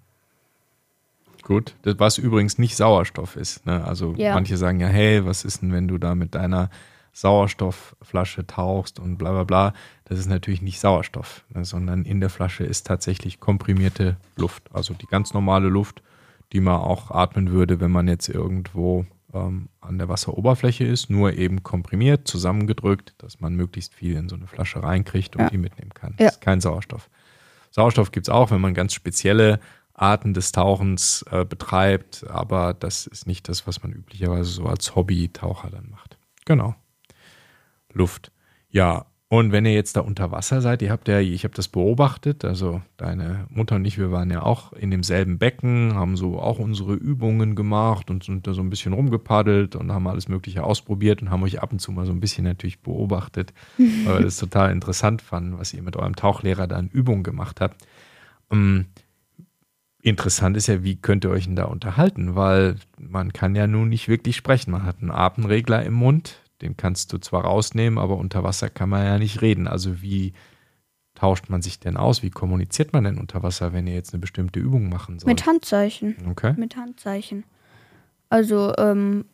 Gut, 1.44 1.76
das, 1.84 2.00
was 2.00 2.18
übrigens 2.18 2.58
nicht 2.58 2.76
Sauerstoff 2.76 3.36
ist. 3.36 3.66
Ne? 3.66 3.84
Also 3.86 4.14
Ja. 4.18 4.34
manche 4.34 4.58
sagen 4.58 4.80
ja, 4.80 4.88
hey, 4.88 5.26
was 5.26 5.44
ist 5.46 5.62
denn, 5.62 5.72
wenn 5.74 5.88
du 5.88 5.98
da 5.98 6.16
mit 6.16 6.36
deiner 6.36 6.70
Sauerstoffflasche 7.12 8.46
tauchst 8.48 9.00
und 9.00 9.18
bla 9.18 9.32
bla 9.32 9.44
bla. 9.44 9.74
Das 10.06 10.20
ist 10.20 10.28
natürlich 10.28 10.62
nicht 10.62 10.80
Sauerstoff, 10.80 11.44
ne? 11.54 11.66
sondern 11.66 12.04
in 12.06 12.20
der 12.20 12.30
Flasche 12.30 12.64
ist 12.64 12.86
tatsächlich 12.88 13.40
komprimierte 13.40 14.18
Luft. 14.36 14.64
Also 14.74 14.94
die 14.94 15.06
ganz 15.08 15.34
normale 15.34 15.68
Luft, 15.70 16.02
die 16.54 16.60
man 16.62 16.76
auch 16.80 17.12
atmen 17.12 17.52
würde, 17.52 17.80
wenn 17.80 17.92
man 17.92 18.08
jetzt 18.08 18.30
irgendwo 18.30 19.06
ähm, 19.34 19.70
an 19.82 19.98
der 19.98 20.10
Wasseroberfläche 20.10 20.86
ist, 20.86 21.10
nur 21.10 21.34
eben 21.34 21.62
komprimiert, 21.64 22.28
zusammengedrückt, 22.28 23.14
dass 23.20 23.40
man 23.40 23.54
möglichst 23.56 23.94
viel 23.94 24.16
in 24.16 24.28
so 24.30 24.36
eine 24.36 24.48
Flasche 24.48 24.82
reinkriegt 24.82 25.36
und 25.36 25.44
Ja. 25.44 25.50
die 25.50 25.58
mitnehmen 25.58 25.94
kann. 25.94 26.16
Ja. 26.20 26.26
Das 26.26 26.36
ist 26.36 26.42
kein 26.42 26.62
Sauerstoff. 26.62 27.10
Sauerstoff 27.72 28.12
gibt 28.12 28.28
es 28.28 28.30
auch, 28.34 28.50
wenn 28.50 28.62
man 28.62 28.74
ganz 28.74 28.94
spezielle 28.94 29.60
Arten 30.00 30.34
des 30.34 30.52
Tauchens 30.52 31.26
äh, 31.32 31.46
betreibt, 31.46 32.26
aber 32.30 32.74
das 32.74 33.08
ist 33.08 33.28
nicht 33.28 33.50
das, 33.50 33.68
was 33.68 33.84
man 33.84 33.92
üblicherweise 33.92 34.50
so 34.50 34.66
als 34.66 34.96
Hobby-Taucher 34.96 35.70
dann 35.70 35.90
macht. 35.90 36.18
Genau. 36.46 36.76
Luft. 37.94 38.32
Ja, 38.70 39.06
und 39.32 39.52
wenn 39.52 39.66
ihr 39.66 39.74
jetzt 39.74 39.96
da 39.96 40.02
unter 40.02 40.32
Wasser 40.32 40.60
seid, 40.60 40.82
ihr 40.82 40.90
habt 40.90 41.08
ja, 41.08 41.20
ich 41.20 41.44
habe 41.44 41.54
das 41.54 41.68
beobachtet, 41.68 42.44
also 42.44 42.82
deine 42.98 43.46
Mutter 43.50 43.76
und 43.76 43.86
ich, 43.86 44.00
wir 44.00 44.12
waren 44.12 44.32
ja 44.32 44.42
auch 44.42 44.74
in 44.74 44.90
demselben 44.90 45.38
Becken, 45.38 45.94
haben 45.94 46.18
so 46.18 46.40
auch 46.40 46.58
unsere 46.58 46.96
Übungen 46.96 47.54
gemacht 47.54 48.10
und 48.10 48.24
sind 48.24 48.48
da 48.48 48.54
so 48.54 48.62
ein 48.62 48.72
bisschen 48.72 48.94
rumgepaddelt 48.94 49.76
und 49.76 49.92
haben 49.92 50.08
alles 50.08 50.30
Mögliche 50.30 50.64
ausprobiert 50.64 51.22
und 51.22 51.30
haben 51.30 51.44
euch 51.44 51.62
ab 51.62 51.72
und 51.72 51.78
zu 51.78 51.92
mal 51.92 52.08
so 52.08 52.12
ein 52.12 52.20
bisschen 52.20 52.44
natürlich 52.44 52.82
beobachtet, 52.82 53.54
weil 53.78 54.18
wir 54.18 54.26
das 54.26 54.38
total 54.40 54.72
interessant 54.72 55.22
fanden, 55.22 55.60
was 55.60 55.76
ihr 55.76 55.84
mit 55.84 55.96
eurem 55.96 56.16
Tauchlehrer 56.16 56.66
da 56.66 56.78
an 56.78 56.88
Übungen 56.88 57.22
gemacht 57.22 57.62
habt. 57.62 57.86
Interessant 60.02 60.56
ist 60.56 60.68
ja, 60.68 60.84
wie 60.84 60.96
könnt 60.96 61.26
ihr 61.26 61.30
euch 61.30 61.46
denn 61.46 61.58
da 61.58 61.66
unterhalten? 61.66 62.36
Weil 62.36 62.76
man 62.98 63.34
kann 63.34 63.56
ja 63.56 63.68
nun 63.68 63.90
nicht 63.90 64.08
wirklich 64.08 64.38
sprechen. 64.38 64.72
Man 64.72 64.84
hat 64.84 65.02
einen 65.02 65.12
Atemregler 65.12 65.84
im 65.84 65.94
Mund, 65.94 66.38
den 66.62 66.78
kannst 66.78 67.12
du 67.12 67.18
zwar 67.18 67.44
rausnehmen, 67.44 68.00
aber 68.00 68.18
unter 68.18 68.44
Wasser 68.44 68.70
kann 68.70 68.90
man 68.90 69.06
ja 69.06 69.18
nicht 69.18 69.42
reden. 69.42 69.68
Also 69.68 70.02
wie 70.02 70.34
tauscht 71.16 71.50
man 71.50 71.62
sich 71.62 71.80
denn 71.80 71.98
aus? 71.98 72.24
Wie 72.24 72.30
kommuniziert 72.30 72.94
man 72.94 73.04
denn 73.04 73.18
unter 73.18 73.44
Wasser, 73.44 73.74
wenn 73.74 73.88
ihr 73.88 73.94
jetzt 73.94 74.14
eine 74.14 74.22
bestimmte 74.22 74.60
Übung 74.60 74.90
machen 74.90 75.20
sollt? 75.20 75.28
Mit 75.28 75.46
Handzeichen. 75.46 76.16
okay. 76.30 76.54
Mit 76.58 76.78
Handzeichen. 76.78 77.44
Also, 78.30 78.74
ähm, 78.78 79.26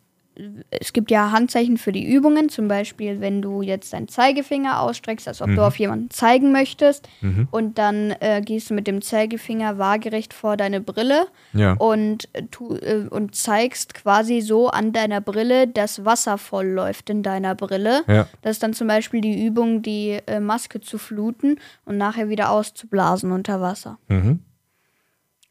es 0.70 0.92
gibt 0.92 1.10
ja 1.10 1.30
Handzeichen 1.32 1.78
für 1.78 1.92
die 1.92 2.04
Übungen, 2.04 2.48
zum 2.48 2.68
Beispiel, 2.68 3.20
wenn 3.20 3.40
du 3.40 3.62
jetzt 3.62 3.92
deinen 3.92 4.06
Zeigefinger 4.08 4.80
ausstreckst, 4.80 5.26
als 5.28 5.40
ob 5.40 5.48
Mhm. 5.48 5.56
du 5.56 5.62
auf 5.66 5.78
jemanden 5.78 6.10
zeigen 6.10 6.52
möchtest, 6.52 7.08
Mhm. 7.22 7.48
und 7.50 7.78
dann 7.78 8.10
äh, 8.20 8.42
gehst 8.44 8.68
du 8.70 8.74
mit 8.74 8.86
dem 8.86 9.00
Zeigefinger 9.00 9.78
waagerecht 9.78 10.34
vor 10.34 10.56
deine 10.56 10.80
Brille 10.80 11.26
Ja. 11.54 11.72
und, 11.74 12.28
äh, 12.34 12.42
tu, 12.50 12.74
äh, 12.76 13.06
und 13.08 13.34
zeigst 13.34 13.94
quasi 13.94 14.40
so 14.42 14.68
an 14.68 14.92
deiner 14.92 15.20
Brille, 15.20 15.66
dass 15.68 16.04
Wasser 16.04 16.36
voll 16.38 16.66
läuft 16.66 17.08
in 17.10 17.22
deiner 17.22 17.54
Brille. 17.54 18.02
Ja. 18.06 18.28
Das 18.42 18.52
ist 18.52 18.62
dann 18.62 18.74
zum 18.74 18.88
Beispiel 18.88 19.20
die 19.22 19.44
Übung, 19.46 19.80
die 19.82 20.18
äh, 20.26 20.40
Maske 20.40 20.80
zu 20.80 20.98
fluten 20.98 21.58
und 21.84 21.96
nachher 21.96 22.28
wieder 22.28 22.50
auszublasen 22.50 23.32
unter 23.32 23.60
Wasser. 23.60 23.98
Mhm. 24.08 24.40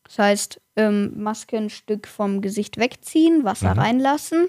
Das 0.03 0.19
heißt, 0.19 0.61
ähm, 0.75 1.13
Maske 1.15 1.57
ein 1.57 1.69
Stück 1.69 2.07
vom 2.07 2.41
Gesicht 2.41 2.77
wegziehen, 2.77 3.43
Wasser 3.43 3.73
Mhm. 3.73 3.79
reinlassen 3.79 4.47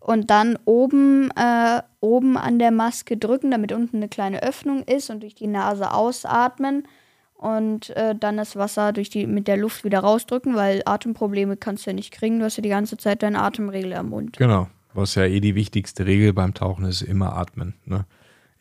und 0.00 0.30
dann 0.30 0.58
oben, 0.64 1.30
äh, 1.36 1.82
oben 2.00 2.36
an 2.36 2.58
der 2.58 2.70
Maske 2.70 3.16
drücken, 3.16 3.50
damit 3.50 3.72
unten 3.72 3.96
eine 3.98 4.08
kleine 4.08 4.42
Öffnung 4.42 4.82
ist 4.82 5.10
und 5.10 5.22
durch 5.22 5.34
die 5.34 5.46
Nase 5.46 5.92
ausatmen 5.92 6.86
und 7.34 7.90
äh, 7.90 8.14
dann 8.14 8.36
das 8.36 8.56
Wasser 8.56 8.92
durch 8.92 9.10
die, 9.10 9.26
mit 9.26 9.48
der 9.48 9.56
Luft 9.56 9.84
wieder 9.84 10.00
rausdrücken, 10.00 10.54
weil 10.54 10.82
Atemprobleme 10.84 11.56
kannst 11.56 11.86
du 11.86 11.90
ja 11.90 11.94
nicht 11.94 12.12
kriegen. 12.12 12.38
Du 12.38 12.44
hast 12.44 12.56
ja 12.56 12.62
die 12.62 12.68
ganze 12.68 12.96
Zeit 12.96 13.22
deinen 13.22 13.36
Atemregler 13.36 14.00
im 14.00 14.10
Mund. 14.10 14.36
Genau. 14.38 14.68
Was 14.92 15.16
ja 15.16 15.24
eh 15.24 15.40
die 15.40 15.54
wichtigste 15.56 16.06
Regel 16.06 16.32
beim 16.32 16.54
Tauchen 16.54 16.84
ist, 16.84 17.02
immer 17.02 17.36
atmen. 17.36 17.74
Ne? 17.84 18.04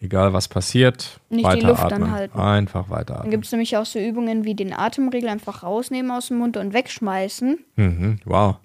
Egal 0.04 0.34
was 0.34 0.50
passiert, 0.50 1.22
Nicht 1.30 1.40
die 1.40 1.44
weiter 1.46 1.68
Luft 1.70 1.82
atmen. 1.84 2.04
anhalten. 2.04 2.38
Einfach 2.40 2.90
weiter 2.90 3.06
Dann 3.14 3.18
atmen. 3.20 3.32
gibt 3.32 3.46
es 3.46 3.52
nämlich 3.54 3.78
auch 3.78 3.86
so 3.86 4.00
Übungen 4.00 4.44
wie 4.44 4.54
den 4.54 4.74
Atemregler 4.74 5.32
einfach 5.32 5.64
rausnehmen 5.64 6.12
aus 6.12 6.28
dem 6.28 6.40
Mund 6.40 6.58
und 6.58 6.74
wegschmeißen 6.74 7.58
Mhm. 7.78 8.20
Wow. 8.26 8.58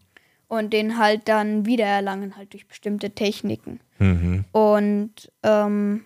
und 0.48 0.72
den 0.72 0.98
halt 0.98 1.28
dann 1.28 1.64
wiedererlangen, 1.64 2.36
halt 2.36 2.52
durch 2.54 2.66
bestimmte 2.66 3.10
Techniken. 3.10 3.78
Mhm. 4.00 4.46
Und 4.50 5.30
ähm, 5.44 6.04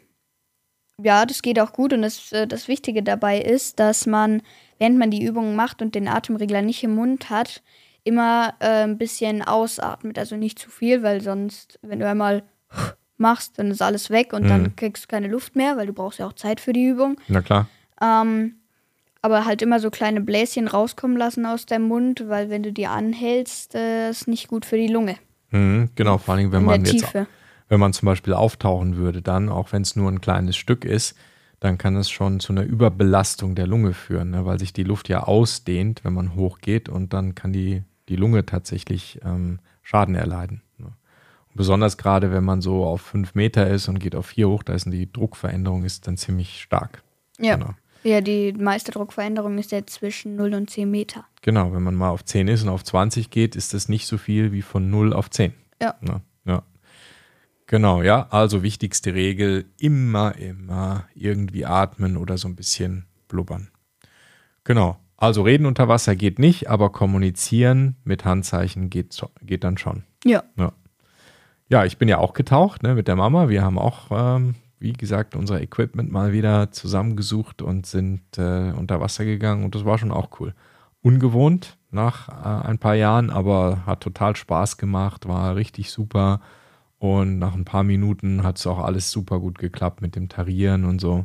ja, 1.02 1.24
das 1.24 1.40
geht 1.40 1.58
auch 1.58 1.72
gut. 1.72 1.94
Und 1.94 2.02
das, 2.02 2.30
äh, 2.32 2.46
das 2.46 2.68
Wichtige 2.68 3.02
dabei 3.02 3.40
ist, 3.40 3.80
dass 3.80 4.04
man, 4.06 4.42
während 4.78 4.98
man 4.98 5.10
die 5.10 5.24
Übungen 5.24 5.56
macht 5.56 5.80
und 5.80 5.94
den 5.94 6.08
Atemregler 6.08 6.60
nicht 6.60 6.84
im 6.84 6.94
Mund 6.94 7.30
hat, 7.30 7.62
immer 8.04 8.52
äh, 8.60 8.82
ein 8.84 8.98
bisschen 8.98 9.40
ausatmet. 9.42 10.18
Also 10.18 10.36
nicht 10.36 10.58
zu 10.58 10.68
viel, 10.68 11.02
weil 11.02 11.22
sonst, 11.22 11.78
wenn 11.82 12.00
du 12.00 12.06
einmal 12.06 12.42
machst, 13.22 13.58
dann 13.58 13.70
ist 13.70 13.80
alles 13.80 14.10
weg 14.10 14.34
und 14.34 14.42
Mhm. 14.42 14.48
dann 14.48 14.76
kriegst 14.76 15.04
du 15.04 15.08
keine 15.08 15.28
Luft 15.28 15.56
mehr, 15.56 15.78
weil 15.78 15.86
du 15.86 15.94
brauchst 15.94 16.18
ja 16.18 16.26
auch 16.26 16.34
Zeit 16.34 16.60
für 16.60 16.74
die 16.74 16.86
Übung. 16.86 17.16
Na 17.28 17.40
klar. 17.40 17.68
Ähm, 18.02 18.56
aber 19.22 19.44
halt 19.44 19.62
immer 19.62 19.80
so 19.80 19.90
kleine 19.90 20.20
Bläschen 20.20 20.68
rauskommen 20.68 21.16
lassen 21.16 21.46
aus 21.46 21.64
deinem 21.64 21.88
Mund, 21.88 22.24
weil 22.28 22.50
wenn 22.50 22.62
du 22.62 22.72
die 22.72 22.88
anhältst, 22.88 23.74
äh, 23.74 24.10
ist 24.10 24.28
nicht 24.28 24.48
gut 24.48 24.66
für 24.66 24.76
die 24.76 24.88
Lunge. 24.88 25.16
Mhm. 25.50 25.90
Genau, 25.94 26.18
vor 26.18 26.34
allem, 26.34 26.52
wenn 26.52 26.60
in 26.60 26.66
man 26.66 26.84
jetzt 26.84 27.14
wenn 27.68 27.80
man 27.80 27.94
zum 27.94 28.04
Beispiel 28.04 28.34
auftauchen 28.34 28.96
würde, 28.96 29.22
dann, 29.22 29.48
auch 29.48 29.72
wenn 29.72 29.80
es 29.80 29.96
nur 29.96 30.10
ein 30.10 30.20
kleines 30.20 30.56
Stück 30.56 30.84
ist, 30.84 31.16
dann 31.58 31.78
kann 31.78 31.96
es 31.96 32.10
schon 32.10 32.38
zu 32.38 32.52
einer 32.52 32.64
Überbelastung 32.64 33.54
der 33.54 33.66
Lunge 33.66 33.94
führen, 33.94 34.30
ne? 34.30 34.44
weil 34.44 34.58
sich 34.58 34.74
die 34.74 34.82
Luft 34.82 35.08
ja 35.08 35.22
ausdehnt, 35.22 36.04
wenn 36.04 36.12
man 36.12 36.34
hochgeht 36.34 36.90
und 36.90 37.14
dann 37.14 37.34
kann 37.34 37.52
die, 37.52 37.82
die 38.10 38.16
Lunge 38.16 38.44
tatsächlich 38.44 39.20
ähm, 39.24 39.60
Schaden 39.80 40.14
erleiden. 40.16 40.60
Besonders 41.54 41.98
gerade, 41.98 42.32
wenn 42.32 42.44
man 42.44 42.62
so 42.62 42.84
auf 42.84 43.02
fünf 43.02 43.34
Meter 43.34 43.68
ist 43.68 43.88
und 43.88 43.98
geht 43.98 44.14
auf 44.14 44.26
vier 44.26 44.48
hoch, 44.48 44.62
da 44.62 44.72
ist 44.72 44.86
die 44.86 45.12
Druckveränderung 45.12 45.84
ist 45.84 46.06
dann 46.06 46.16
ziemlich 46.16 46.62
stark. 46.62 47.02
Ja. 47.38 47.56
Genau. 47.56 47.74
Ja, 48.04 48.20
die 48.20 48.52
meiste 48.52 48.90
Druckveränderung 48.90 49.58
ist 49.58 49.70
ja 49.70 49.86
zwischen 49.86 50.34
0 50.34 50.54
und 50.54 50.70
10 50.70 50.90
Meter. 50.90 51.24
Genau, 51.40 51.72
wenn 51.72 51.82
man 51.82 51.94
mal 51.94 52.10
auf 52.10 52.24
10 52.24 52.48
ist 52.48 52.62
und 52.64 52.68
auf 52.68 52.82
20 52.82 53.30
geht, 53.30 53.54
ist 53.54 53.74
das 53.74 53.88
nicht 53.88 54.06
so 54.06 54.18
viel 54.18 54.50
wie 54.52 54.62
von 54.62 54.90
0 54.90 55.12
auf 55.12 55.30
10. 55.30 55.52
Ja. 55.80 55.94
Ne? 56.00 56.20
Ja. 56.44 56.64
Genau, 57.66 58.02
ja. 58.02 58.26
Also 58.30 58.62
wichtigste 58.62 59.14
Regel, 59.14 59.66
immer, 59.78 60.36
immer 60.36 61.06
irgendwie 61.14 61.64
atmen 61.64 62.16
oder 62.16 62.38
so 62.38 62.48
ein 62.48 62.56
bisschen 62.56 63.06
blubbern. 63.28 63.70
Genau. 64.64 64.98
Also 65.16 65.42
reden 65.42 65.66
unter 65.66 65.86
Wasser 65.86 66.16
geht 66.16 66.40
nicht, 66.40 66.68
aber 66.68 66.90
kommunizieren 66.90 67.96
mit 68.02 68.24
Handzeichen 68.24 68.90
geht, 68.90 69.16
geht 69.42 69.62
dann 69.62 69.78
schon. 69.78 70.02
Ja. 70.24 70.42
Ja. 70.56 70.72
Ja, 71.72 71.86
ich 71.86 71.96
bin 71.96 72.06
ja 72.06 72.18
auch 72.18 72.34
getaucht 72.34 72.82
ne, 72.82 72.94
mit 72.94 73.08
der 73.08 73.16
Mama. 73.16 73.48
Wir 73.48 73.62
haben 73.62 73.78
auch, 73.78 74.08
ähm, 74.10 74.56
wie 74.78 74.92
gesagt, 74.92 75.34
unser 75.34 75.62
Equipment 75.62 76.12
mal 76.12 76.30
wieder 76.30 76.70
zusammengesucht 76.70 77.62
und 77.62 77.86
sind 77.86 78.20
äh, 78.36 78.72
unter 78.72 79.00
Wasser 79.00 79.24
gegangen 79.24 79.64
und 79.64 79.74
das 79.74 79.86
war 79.86 79.96
schon 79.96 80.12
auch 80.12 80.38
cool. 80.38 80.54
Ungewohnt 81.00 81.78
nach 81.90 82.28
äh, 82.28 82.68
ein 82.68 82.76
paar 82.76 82.94
Jahren, 82.94 83.30
aber 83.30 83.86
hat 83.86 84.02
total 84.02 84.36
Spaß 84.36 84.76
gemacht, 84.76 85.26
war 85.26 85.56
richtig 85.56 85.90
super. 85.90 86.42
Und 86.98 87.38
nach 87.38 87.54
ein 87.54 87.64
paar 87.64 87.84
Minuten 87.84 88.42
hat 88.42 88.58
es 88.58 88.66
auch 88.66 88.80
alles 88.80 89.10
super 89.10 89.40
gut 89.40 89.56
geklappt 89.56 90.02
mit 90.02 90.14
dem 90.14 90.28
Tarieren 90.28 90.84
und 90.84 91.00
so. 91.00 91.24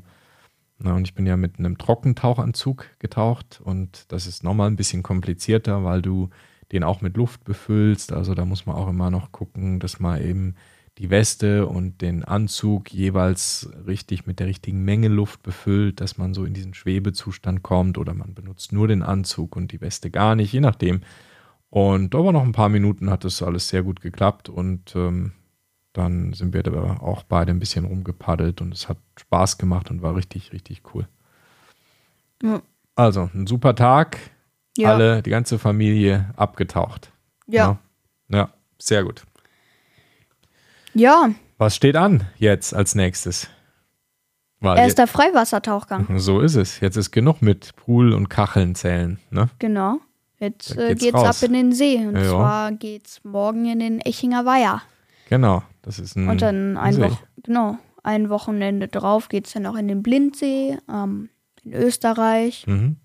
Na, 0.79 0.93
und 0.93 1.05
ich 1.05 1.13
bin 1.13 1.25
ja 1.25 1.36
mit 1.36 1.60
einem 1.60 1.77
Trockentauchanzug 1.77 2.86
getaucht 2.99 3.60
und 3.62 4.05
das 4.13 4.27
ist 4.27 4.45
nochmal 4.45 4.69
ein 4.69 4.77
bisschen 4.77 5.03
komplizierter, 5.03 5.83
weil 5.83 6.01
du 6.01 6.29
den 6.71 6.84
auch 6.84 7.01
mit 7.01 7.17
Luft 7.17 7.43
befüllst. 7.43 8.12
Also 8.12 8.34
da 8.34 8.45
muss 8.45 8.65
man 8.65 8.75
auch 8.75 8.89
immer 8.89 9.10
noch 9.10 9.32
gucken, 9.32 9.80
dass 9.80 9.99
man 9.99 10.21
eben 10.21 10.56
die 10.97 11.10
Weste 11.10 11.67
und 11.67 12.01
den 12.01 12.23
Anzug 12.23 12.91
jeweils 12.91 13.69
richtig 13.86 14.25
mit 14.25 14.39
der 14.39 14.47
richtigen 14.47 14.84
Menge 14.84 15.10
Luft 15.10 15.43
befüllt, 15.43 16.01
dass 16.01 16.17
man 16.17 16.34
so 16.34 16.43
in 16.43 16.53
diesen 16.53 16.73
Schwebezustand 16.73 17.62
kommt 17.62 17.97
oder 17.97 18.13
man 18.13 18.34
benutzt 18.34 18.73
nur 18.73 18.88
den 18.88 19.03
Anzug 19.03 19.56
und 19.56 19.71
die 19.71 19.82
Weste 19.82 20.10
gar 20.10 20.36
nicht, 20.36 20.51
je 20.51 20.60
nachdem. 20.60 21.01
Und 21.69 22.15
aber 22.15 22.32
noch 22.32 22.43
ein 22.43 22.51
paar 22.51 22.69
Minuten 22.69 23.10
hat 23.10 23.23
das 23.25 23.43
alles 23.43 23.69
sehr 23.69 23.84
gut 23.84 24.01
geklappt 24.01 24.49
und 24.49 24.95
ähm, 24.95 25.34
dann 25.93 26.34
sind 26.34 26.53
wir 26.53 26.63
da 26.63 26.97
auch 26.99 27.23
beide 27.23 27.51
ein 27.51 27.60
bisschen 27.60 27.86
rumgepaddelt 27.86 28.62
und 28.62 28.73
es 28.73 28.89
hat 28.89 28.97
Spaß 29.17 29.58
gemacht 29.58 29.91
und 29.91 30.01
war 30.01 30.15
richtig, 30.15 30.53
richtig 30.53 30.84
cool. 30.93 31.08
Ja. 32.41 32.62
Also, 32.95 33.30
ein 33.34 33.45
super 33.45 33.75
Tag. 33.75 34.17
Ja. 34.77 34.93
Alle, 34.93 35.21
die 35.21 35.29
ganze 35.29 35.59
Familie 35.59 36.29
abgetaucht. 36.35 37.11
Ja. 37.47 37.79
Ja, 38.29 38.37
ja 38.37 38.49
sehr 38.77 39.03
gut. 39.03 39.23
Ja, 40.93 41.29
Was 41.57 41.75
steht 41.75 41.95
an 41.95 42.25
jetzt 42.37 42.73
als 42.73 42.95
nächstes? 42.95 43.49
Weil 44.59 44.77
erster 44.79 45.05
Freiwassertauchgang. 45.07 46.07
je- 46.09 46.17
so 46.19 46.41
ist 46.41 46.55
es. 46.55 46.79
Jetzt 46.79 46.95
ist 46.97 47.11
genug 47.11 47.41
mit 47.41 47.75
Pool 47.75 48.13
und 48.13 48.29
Kacheln 48.29 48.73
zählen. 48.75 49.19
Ne? 49.29 49.49
Genau. 49.59 49.99
Jetzt 50.39 50.75
Da 50.77 50.81
äh, 50.83 50.87
geht's 50.95 51.03
geht's, 51.03 51.15
ab 51.23 51.35
in 51.43 51.53
den 51.53 51.71
See. 51.73 51.97
Und 51.97 52.15
Ja. 52.15 52.29
zwar 52.29 52.71
geht's 52.71 53.23
morgen 53.23 53.65
in 53.65 53.79
den 53.79 54.01
Echinger 54.01 54.45
Weiher. 54.45 54.81
Genau. 55.29 55.61
Das 55.83 55.99
ist 55.99 56.15
ein 56.15 56.27
Und 56.29 56.41
dann 56.41 56.77
ein 56.77 57.01
einfach, 57.01 57.21
genau, 57.43 57.77
ein 58.03 58.29
Wochenende 58.29 58.87
drauf 58.87 59.29
geht 59.29 59.45
es 59.47 59.53
dann 59.53 59.65
auch 59.67 59.75
in 59.75 59.87
den 59.87 60.01
Blindsee 60.03 60.77
ähm, 60.91 61.29
in 61.63 61.73
Österreich. 61.73 62.65
Mhm. 62.67 62.97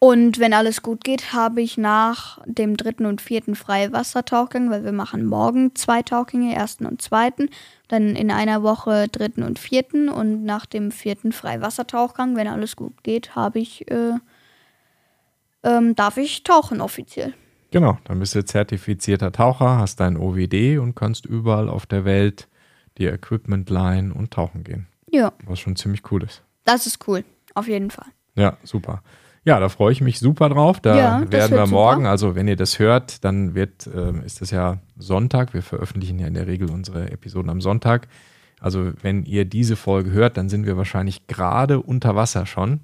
Und 0.00 0.38
wenn 0.38 0.54
alles 0.54 0.82
gut 0.82 1.02
geht, 1.02 1.32
habe 1.32 1.60
ich 1.60 1.76
nach 1.76 2.38
dem 2.46 2.76
dritten 2.76 3.04
und 3.04 3.20
vierten 3.20 3.56
freie 3.56 3.92
Wassertauchgang, 3.92 4.70
weil 4.70 4.84
wir 4.84 4.92
machen 4.92 5.24
morgen 5.26 5.74
zwei 5.74 6.02
Tauchgänge, 6.02 6.54
ersten 6.54 6.86
und 6.86 7.02
zweiten, 7.02 7.48
dann 7.88 8.14
in 8.14 8.30
einer 8.30 8.62
Woche 8.62 9.08
dritten 9.08 9.42
und 9.42 9.58
vierten 9.58 10.08
und 10.08 10.44
nach 10.44 10.66
dem 10.66 10.92
vierten 10.92 11.32
Freiwassertauchgang, 11.32 12.36
wenn 12.36 12.46
alles 12.46 12.76
gut 12.76 13.02
geht, 13.02 13.34
habe 13.34 13.58
ich, 13.58 13.90
äh, 13.90 14.12
ähm, 15.64 15.96
darf 15.96 16.16
ich 16.16 16.44
tauchen 16.44 16.80
offiziell. 16.80 17.34
Genau, 17.72 17.98
dann 18.04 18.20
bist 18.20 18.36
du 18.36 18.44
zertifizierter 18.44 19.32
Taucher, 19.32 19.78
hast 19.78 19.98
dein 19.98 20.16
OWD 20.16 20.78
und 20.78 20.94
kannst 20.94 21.26
überall 21.26 21.68
auf 21.68 21.86
der 21.86 22.04
Welt 22.04 22.46
dir 22.98 23.12
Equipment 23.12 23.68
leihen 23.68 24.12
und 24.12 24.30
tauchen 24.30 24.62
gehen. 24.62 24.86
Ja, 25.10 25.32
Was 25.44 25.58
schon 25.58 25.74
ziemlich 25.74 26.02
cool 26.12 26.22
ist. 26.22 26.42
das 26.64 26.86
ist 26.86 27.06
cool, 27.08 27.24
auf 27.54 27.66
jeden 27.66 27.90
Fall. 27.90 28.06
Ja, 28.36 28.56
super. 28.62 29.02
Ja, 29.44 29.60
da 29.60 29.68
freue 29.68 29.92
ich 29.92 30.00
mich 30.00 30.18
super 30.18 30.48
drauf. 30.48 30.80
Da 30.80 30.96
Ja, 30.96 31.32
werden 31.32 31.52
wir 31.52 31.66
super. 31.66 31.66
morgen, 31.66 32.06
also 32.06 32.34
wenn 32.34 32.48
ihr 32.48 32.56
das 32.56 32.78
hört, 32.78 33.24
dann 33.24 33.54
wird, 33.54 33.88
ähm, 33.94 34.22
ist 34.24 34.40
das 34.40 34.50
ja 34.50 34.78
Sonntag. 34.98 35.54
Wir 35.54 35.62
veröffentlichen 35.62 36.18
ja 36.18 36.26
in 36.26 36.34
der 36.34 36.46
Regel 36.46 36.70
unsere 36.70 37.10
Episoden 37.10 37.50
am 37.50 37.60
Sonntag. 37.60 38.08
Also 38.60 38.92
wenn 39.02 39.24
ihr 39.24 39.44
diese 39.44 39.76
Folge 39.76 40.10
hört, 40.10 40.36
dann 40.36 40.48
sind 40.48 40.66
wir 40.66 40.76
wahrscheinlich 40.76 41.26
gerade 41.28 41.80
unter 41.80 42.16
Wasser 42.16 42.44
schon 42.44 42.80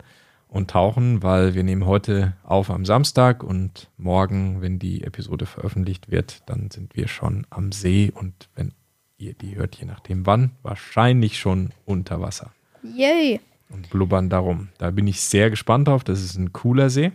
und 0.48 0.70
tauchen, 0.70 1.22
weil 1.22 1.54
wir 1.54 1.64
nehmen 1.64 1.84
heute 1.84 2.34
auf 2.44 2.70
am 2.70 2.84
Samstag 2.84 3.42
und 3.42 3.90
morgen, 3.96 4.62
wenn 4.62 4.78
die 4.78 5.02
Episode 5.02 5.46
veröffentlicht 5.46 6.12
wird, 6.12 6.42
dann 6.46 6.70
sind 6.70 6.94
wir 6.94 7.08
schon 7.08 7.44
am 7.50 7.72
See 7.72 8.12
und 8.14 8.48
wenn 8.54 8.72
ihr 9.18 9.34
die 9.34 9.56
hört, 9.56 9.74
je 9.76 9.84
nachdem 9.86 10.26
wann, 10.26 10.52
wahrscheinlich 10.62 11.38
schon 11.38 11.70
unter 11.84 12.20
Wasser 12.20 12.52
Yay! 12.82 13.40
Und 13.70 13.90
blubbern 13.90 14.30
darum. 14.30 14.68
Da 14.78 14.90
bin 14.90 15.06
ich 15.06 15.20
sehr 15.20 15.50
gespannt 15.50 15.88
drauf. 15.88 16.04
Das 16.04 16.22
ist 16.22 16.36
ein 16.36 16.52
cooler 16.52 16.90
See. 16.90 17.12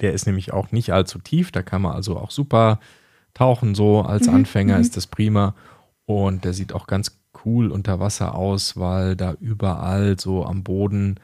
Der 0.00 0.12
ist 0.12 0.26
nämlich 0.26 0.52
auch 0.52 0.72
nicht 0.72 0.92
allzu 0.92 1.18
tief. 1.18 1.52
Da 1.52 1.62
kann 1.62 1.82
man 1.82 1.92
also 1.92 2.16
auch 2.16 2.30
super 2.30 2.80
tauchen. 3.34 3.74
So 3.74 4.02
als 4.02 4.28
Anfänger 4.28 4.78
ist 4.78 4.96
das 4.96 5.06
prima. 5.06 5.54
Und 6.06 6.44
der 6.44 6.52
sieht 6.52 6.72
auch 6.72 6.86
ganz 6.86 7.20
cool 7.44 7.70
unter 7.70 8.00
Wasser 8.00 8.34
aus, 8.34 8.76
weil 8.76 9.16
da 9.16 9.34
überall 9.40 10.18
so 10.18 10.44
am 10.44 10.62
Boden, 10.62 11.20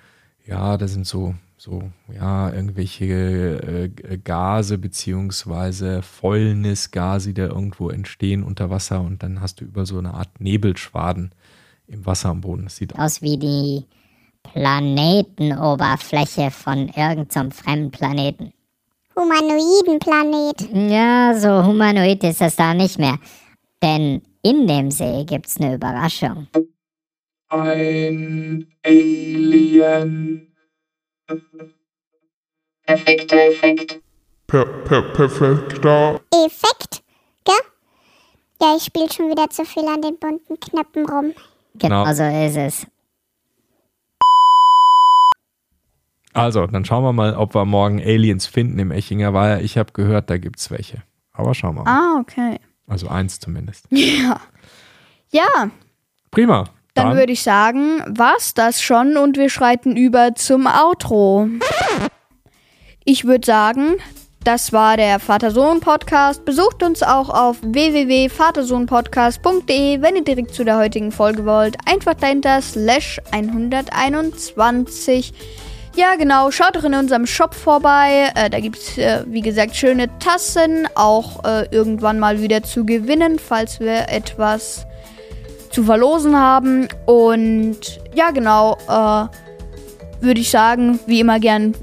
ja, 0.46 0.76
da 0.76 0.86
sind 0.86 1.06
so, 1.06 1.34
so, 1.56 1.90
ja, 2.12 2.52
irgendwelche 2.52 3.90
äh, 4.04 4.18
Gase 4.18 4.78
beziehungsweise 4.78 6.02
Fäulnisgase, 6.02 7.30
die 7.30 7.42
da 7.42 7.48
irgendwo 7.48 7.90
entstehen 7.90 8.44
unter 8.44 8.70
Wasser. 8.70 9.00
Und 9.00 9.22
dann 9.22 9.40
hast 9.40 9.60
du 9.60 9.64
über 9.64 9.86
so 9.86 9.98
eine 9.98 10.14
Art 10.14 10.40
Nebelschwaden 10.40 11.32
im 11.88 12.06
Wasser 12.06 12.30
am 12.30 12.40
Boden. 12.40 12.64
Das 12.64 12.76
sieht 12.76 12.96
Aus 12.98 13.22
wie 13.22 13.38
die 13.38 13.84
Planetenoberfläche 14.52 16.50
von 16.50 16.88
irgendeinem 16.88 17.50
fremden 17.50 17.90
Planeten. 17.90 18.52
Humanoidenplanet. 19.14 20.68
Ja, 20.90 21.34
so 21.38 21.64
humanoid 21.66 22.22
ist 22.24 22.40
das 22.40 22.56
da 22.56 22.74
nicht 22.74 22.98
mehr. 22.98 23.18
Denn 23.82 24.22
in 24.42 24.66
dem 24.66 24.90
See 24.90 25.24
gibt's 25.24 25.58
eine 25.60 25.74
Überraschung. 25.74 26.46
Ein 27.48 28.66
Alien. 28.84 30.52
Perfekter 32.84 33.36
Effekt. 33.36 34.00
Per, 34.46 34.64
per, 34.64 35.02
perfekter. 35.12 36.20
Effekt, 36.46 37.02
gell? 37.44 37.54
Ja, 38.62 38.76
ich 38.76 38.84
spiele 38.84 39.10
schon 39.12 39.28
wieder 39.30 39.50
zu 39.50 39.64
viel 39.64 39.86
an 39.86 40.02
den 40.02 40.18
bunten 40.18 40.60
Knöpfen 40.60 41.06
rum. 41.08 41.32
Genau 41.74 42.04
Genau. 42.04 42.14
so 42.14 42.22
ist 42.22 42.56
es. 42.56 42.86
Also, 46.36 46.66
dann 46.66 46.84
schauen 46.84 47.02
wir 47.02 47.12
mal, 47.12 47.34
ob 47.34 47.54
wir 47.54 47.64
morgen 47.64 47.98
Aliens 48.00 48.46
finden 48.46 48.78
im 48.78 48.90
Echinger 48.90 49.32
Weiher. 49.32 49.62
Ich 49.62 49.78
habe 49.78 49.92
gehört, 49.92 50.28
da 50.28 50.36
gibt 50.38 50.58
es 50.58 50.70
welche. 50.70 51.02
Aber 51.32 51.54
schauen 51.54 51.76
wir 51.76 51.84
mal. 51.84 51.90
Ah, 51.90 52.20
okay. 52.20 52.58
Also 52.86 53.08
eins 53.08 53.40
zumindest. 53.40 53.86
Ja. 53.90 54.40
Ja, 55.30 55.70
Prima. 56.30 56.66
dann 56.94 57.16
würde 57.16 57.32
ich 57.32 57.42
sagen, 57.42 58.00
war's 58.06 58.54
das 58.54 58.80
schon 58.80 59.16
und 59.16 59.36
wir 59.36 59.50
schreiten 59.50 59.96
über 59.96 60.36
zum 60.36 60.68
Outro. 60.68 61.48
Ich 63.04 63.24
würde 63.24 63.44
sagen, 63.44 63.96
das 64.44 64.72
war 64.72 64.96
der 64.96 65.18
Vater-Sohn-Podcast. 65.18 66.44
Besucht 66.44 66.84
uns 66.84 67.02
auch 67.02 67.28
auf 67.30 67.56
www.vatersohnpodcast.de, 67.62 70.00
wenn 70.00 70.14
ihr 70.16 70.22
direkt 70.24 70.54
zu 70.54 70.62
der 70.64 70.76
heutigen 70.78 71.10
Folge 71.10 71.44
wollt. 71.44 71.76
Einfach 71.86 72.14
dahinter 72.14 72.62
slash 72.62 73.20
121. 73.32 75.34
Ja, 75.96 76.14
genau. 76.16 76.50
Schaut 76.50 76.76
doch 76.76 76.84
in 76.84 76.94
unserem 76.94 77.26
Shop 77.26 77.54
vorbei. 77.54 78.30
Äh, 78.34 78.50
da 78.50 78.60
gibt's 78.60 78.98
äh, 78.98 79.24
wie 79.26 79.40
gesagt, 79.40 79.74
schöne 79.74 80.08
Tassen. 80.18 80.86
Auch 80.94 81.42
äh, 81.44 81.66
irgendwann 81.70 82.18
mal 82.18 82.42
wieder 82.42 82.62
zu 82.62 82.84
gewinnen, 82.84 83.38
falls 83.38 83.80
wir 83.80 84.10
etwas 84.10 84.86
zu 85.70 85.84
verlosen 85.84 86.38
haben. 86.38 86.88
Und 87.06 87.98
ja, 88.14 88.30
genau. 88.30 88.76
Äh, 88.88 90.22
Würde 90.22 90.40
ich 90.40 90.50
sagen, 90.50 91.00
wie 91.06 91.20
immer 91.20 91.40
gern 91.40 91.74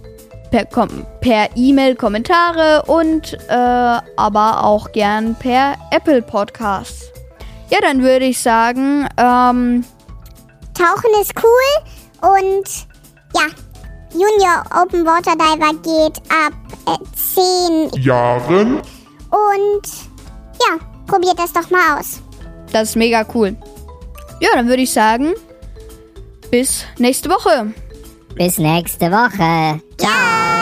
per, 0.51 0.65
Kom 0.65 1.07
per 1.19 1.49
E-Mail 1.55 1.95
Kommentare 1.95 2.83
und 2.85 3.33
äh, 3.49 3.53
aber 3.55 4.63
auch 4.63 4.91
gern 4.91 5.33
per 5.33 5.73
Apple 5.89 6.21
Podcasts. 6.21 7.11
Ja, 7.71 7.79
dann 7.81 8.03
würde 8.03 8.25
ich 8.25 8.39
sagen, 8.39 9.07
ähm, 9.17 9.83
Tauchen 10.75 11.09
ist 11.19 11.33
cool 11.41 12.29
und 12.37 12.87
ja, 13.35 13.47
Junior 14.13 14.63
Open 14.81 15.05
Water 15.05 15.35
Diver 15.35 15.73
geht 15.81 16.17
ab 16.29 16.53
äh, 16.87 17.89
10 17.91 18.01
Jahren. 18.03 18.77
und 19.29 19.81
ja, 20.61 20.77
probiert 21.07 21.37
das 21.39 21.51
doch 21.51 21.69
mal 21.69 21.99
aus. 21.99 22.21
das 22.71 22.89
ist 22.89 22.95
mega 22.95 23.25
cool. 23.33 23.55
Ja, 24.39 24.49
dann 24.55 24.67
würde 24.67 24.83
ich 24.83 24.91
sagen, 24.91 25.33
bis 26.51 26.85
nächste 26.97 27.29
Woche. 27.29 27.73
Bis 28.35 28.57
nächste 28.57 29.11
Woche. 29.11 29.81
Ciao. 29.97 30.52